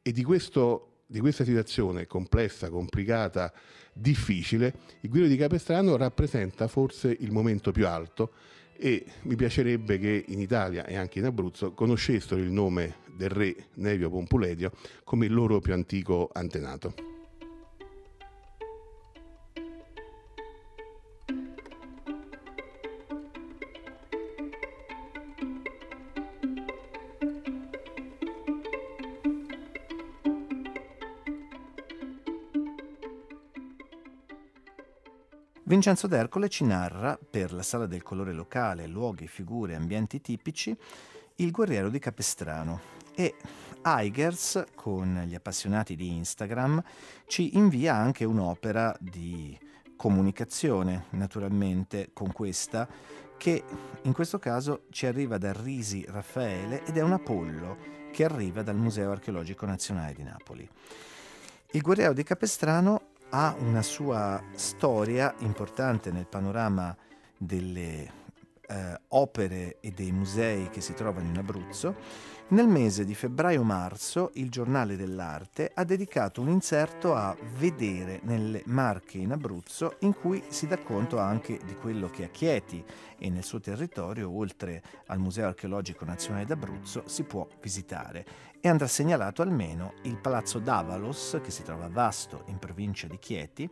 E 0.01 0.13
di 0.13 0.23
questo 0.23 0.96
di 1.07 1.21
questa 1.21 1.45
situazione 1.45 2.07
complessa, 2.07 2.69
complicata, 2.69 3.53
difficile, 3.93 4.75
il 5.01 5.11
Guido 5.11 5.27
di 5.27 5.37
Capestrano 5.37 5.97
rappresenta 5.97 6.69
forse 6.69 7.17
il 7.21 7.33
momento 7.33 7.71
più 7.73 7.87
alto 7.87 8.33
e 8.77 9.07
mi 9.23 9.37
piacerebbe 9.37 9.99
che 9.99 10.25
in 10.29 10.41
Italia 10.41 10.85
e 10.85 10.97
anche 10.97 11.19
in 11.19 11.25
Abruzzo 11.25 11.73
conoscessero 11.73 12.41
il 12.41 12.51
nome 12.51 12.97
del 13.15 13.31
re 13.31 13.55
Nevio 13.75 14.11
Pompuledio 14.11 14.71
come 15.05 15.27
il 15.27 15.33
loro 15.33 15.61
più 15.61 15.73
antico 15.73 16.29
antenato. 16.33 17.16
Vincenzo 35.69 36.07
D'Ercole 36.07 36.49
ci 36.49 36.63
narra, 36.63 37.19
per 37.19 37.53
la 37.53 37.65
Sala 37.65 37.87
del 37.87 38.05
Colore 38.05 38.33
Locale, 38.33 38.87
luoghi, 38.87 39.27
figure, 39.27 39.75
ambienti 39.75 40.21
tipici, 40.21 40.77
il 41.37 41.51
guerriero 41.51 41.91
di 41.91 41.99
Capestrano 41.99 42.81
e 43.17 43.35
Eigers, 43.83 44.63
con 44.77 45.25
gli 45.27 45.35
appassionati 45.35 45.97
di 45.97 46.15
Instagram, 46.15 46.81
ci 47.27 47.57
invia 47.57 47.97
anche 47.97 48.25
un'opera 48.25 48.97
di 49.01 49.59
comunicazione, 49.97 51.07
naturalmente, 51.11 52.11
con 52.13 52.31
questa, 52.31 52.87
che 53.37 53.65
in 54.03 54.13
questo 54.13 54.39
caso 54.39 54.85
ci 54.91 55.07
arriva 55.07 55.37
da 55.37 55.53
Risi 55.53 56.05
Raffaele 56.07 56.85
ed 56.85 56.97
è 56.97 57.03
un 57.03 57.15
Apollo 57.15 57.77
che 58.13 58.23
arriva 58.23 58.63
dal 58.63 58.77
Museo 58.77 59.11
Archeologico 59.11 59.67
Nazionale 59.67 60.15
di 60.15 60.23
Napoli. 60.23 60.69
Il 61.73 61.81
guerriero 61.81 62.13
di 62.13 62.23
Capestrano 62.23 63.06
ha 63.31 63.55
una 63.59 63.83
sua 63.83 64.43
storia 64.55 65.35
importante 65.39 66.11
nel 66.11 66.27
panorama 66.27 66.97
delle 67.37 68.13
eh, 68.69 69.01
opere 69.09 69.79
e 69.81 69.91
dei 69.91 70.13
musei 70.13 70.71
che 70.71 70.81
si 70.81 70.95
trovano 70.95 71.29
in 71.29 71.39
Abruzzo. 71.39 71.95
Nel 72.49 72.69
mese 72.69 73.05
di 73.05 73.17
febbraio-marzo 73.17 74.31
il 74.35 74.51
Giornale 74.51 74.95
dell'Arte 74.95 75.73
ha 75.75 75.83
dedicato 75.83 76.41
un 76.41 76.49
inserto 76.49 77.13
a 77.13 77.37
Vedere 77.57 78.21
nelle 78.23 78.63
Marche 78.67 79.19
in 79.19 79.33
Abruzzo 79.33 79.97
in 80.01 80.15
cui 80.15 80.41
si 80.47 80.69
dà 80.69 80.79
conto 80.79 81.19
anche 81.19 81.59
di 81.65 81.75
quello 81.75 82.09
che 82.09 82.23
a 82.23 82.29
Chieti 82.29 82.85
e 83.19 83.31
nel 83.31 83.43
suo 83.43 83.59
territorio, 83.59 84.31
oltre 84.31 84.81
al 85.07 85.19
Museo 85.19 85.49
Archeologico 85.49 86.05
Nazionale 86.05 86.45
d'Abruzzo, 86.45 87.03
si 87.07 87.25
può 87.25 87.45
visitare. 87.61 88.25
E 88.61 88.69
andrà 88.69 88.87
segnalato 88.87 89.43
almeno 89.43 89.95
il 90.03 90.17
Palazzo 90.17 90.61
d'Avalos, 90.61 91.41
che 91.43 91.51
si 91.51 91.65
trova 91.65 91.87
a 91.87 91.91
Vasto, 91.91 92.45
in 92.47 92.59
provincia 92.61 93.09
di 93.09 93.19
Chieti, 93.19 93.69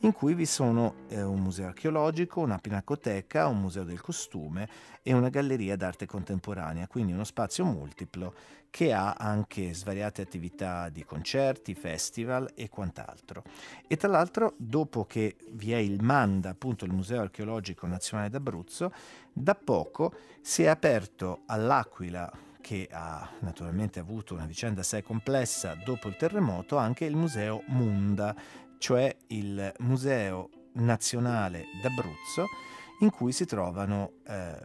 in 0.00 0.12
cui 0.12 0.34
vi 0.34 0.46
sono 0.46 0.94
eh, 1.08 1.22
un 1.22 1.40
museo 1.40 1.66
archeologico, 1.68 2.40
una 2.40 2.58
pinacoteca, 2.58 3.48
un 3.48 3.60
museo 3.60 3.82
del 3.82 4.00
costume 4.00 4.68
e 5.02 5.12
una 5.12 5.28
galleria 5.28 5.76
d'arte 5.76 6.06
contemporanea, 6.06 6.86
quindi 6.86 7.12
uno 7.12 7.24
spazio 7.24 7.64
multiplo 7.64 8.34
che 8.70 8.92
ha 8.92 9.14
anche 9.14 9.72
svariate 9.72 10.22
attività 10.22 10.88
di 10.88 11.04
concerti, 11.04 11.74
festival 11.74 12.50
e 12.54 12.68
quant'altro. 12.68 13.42
E 13.86 13.96
tra 13.96 14.08
l'altro, 14.08 14.54
dopo 14.56 15.04
che 15.04 15.36
vi 15.52 15.72
è 15.72 15.78
il 15.78 16.02
Manda, 16.02 16.50
appunto 16.50 16.84
il 16.84 16.92
Museo 16.92 17.22
Archeologico 17.22 17.86
Nazionale 17.86 18.30
d'Abruzzo, 18.30 18.92
da 19.32 19.54
poco 19.54 20.12
si 20.42 20.62
è 20.62 20.66
aperto 20.66 21.42
all'Aquila 21.46 22.30
che 22.60 22.88
ha 22.90 23.26
naturalmente 23.40 23.98
avuto 23.98 24.34
una 24.34 24.44
vicenda 24.44 24.82
assai 24.82 25.02
complessa 25.02 25.74
dopo 25.74 26.08
il 26.08 26.16
terremoto, 26.16 26.76
anche 26.76 27.06
il 27.06 27.16
Museo 27.16 27.62
Munda, 27.68 28.34
cioè 28.78 29.14
il 29.28 29.72
Museo 29.80 30.50
Nazionale 30.74 31.64
d'Abruzzo, 31.82 32.46
in 33.00 33.10
cui 33.10 33.32
si 33.32 33.44
trovano 33.44 34.12
eh, 34.26 34.56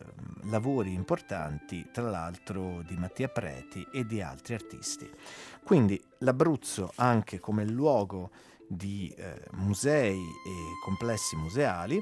lavori 0.44 0.94
importanti, 0.94 1.88
tra 1.92 2.10
l'altro 2.10 2.82
di 2.82 2.96
Mattia 2.96 3.28
Preti 3.28 3.86
e 3.94 4.06
di 4.06 4.22
altri 4.22 4.56
artisti. 4.56 5.10
Quindi 5.64 6.02
l'Abruzzo 6.20 6.94
anche 6.96 7.40
come 7.40 7.66
luogo 7.66 8.32
di 8.68 9.14
eh, 9.16 9.40
musei 9.54 10.20
e 10.20 10.54
complessi 10.84 11.36
museali 11.36 12.02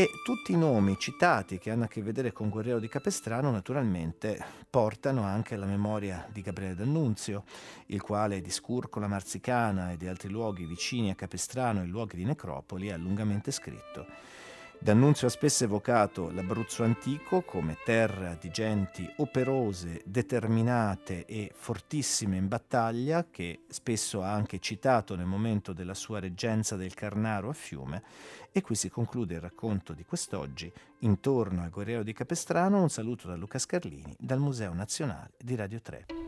e 0.00 0.12
tutti 0.22 0.52
i 0.52 0.56
nomi 0.56 0.96
citati 0.96 1.58
che 1.58 1.72
hanno 1.72 1.82
a 1.82 1.88
che 1.88 2.00
vedere 2.02 2.30
con 2.30 2.50
Guerriero 2.50 2.78
di 2.78 2.86
Capestrano 2.86 3.50
naturalmente 3.50 4.40
portano 4.70 5.24
anche 5.24 5.56
alla 5.56 5.66
memoria 5.66 6.24
di 6.30 6.40
Gabriele 6.40 6.76
D'Annunzio, 6.76 7.42
il 7.86 8.00
quale 8.00 8.40
di 8.40 8.48
Scurcola 8.48 9.08
Marzicana 9.08 9.90
e 9.90 9.96
di 9.96 10.06
altri 10.06 10.28
luoghi 10.28 10.66
vicini 10.66 11.10
a 11.10 11.16
Capestrano 11.16 11.82
e 11.82 11.86
luoghi 11.86 12.14
di 12.14 12.24
necropoli 12.24 12.92
ha 12.92 12.96
lungamente 12.96 13.50
scritto. 13.50 14.06
D'Annunzio 14.80 15.26
ha 15.26 15.30
spesso 15.30 15.64
evocato 15.64 16.30
l'Abruzzo 16.30 16.84
antico 16.84 17.42
come 17.42 17.78
terra 17.84 18.36
di 18.40 18.48
genti 18.50 19.10
operose, 19.16 20.02
determinate 20.04 21.26
e 21.26 21.50
fortissime 21.52 22.36
in 22.36 22.46
battaglia, 22.46 23.26
che 23.28 23.64
spesso 23.68 24.22
ha 24.22 24.32
anche 24.32 24.60
citato 24.60 25.16
nel 25.16 25.26
momento 25.26 25.72
della 25.72 25.94
sua 25.94 26.20
reggenza 26.20 26.76
del 26.76 26.94
Carnaro 26.94 27.48
a 27.48 27.54
Fiume. 27.54 28.02
E 28.52 28.62
qui 28.62 28.76
si 28.76 28.88
conclude 28.88 29.34
il 29.34 29.40
racconto 29.40 29.92
di 29.92 30.04
quest'oggi. 30.04 30.72
Intorno 31.00 31.62
al 31.62 31.70
Guerriero 31.70 32.04
di 32.04 32.12
Capestrano 32.12 32.80
un 32.80 32.88
saluto 32.88 33.26
da 33.26 33.34
Luca 33.34 33.58
Scarlini 33.58 34.14
dal 34.18 34.38
Museo 34.38 34.72
Nazionale 34.72 35.32
di 35.38 35.56
Radio 35.56 35.80
3. 35.80 36.27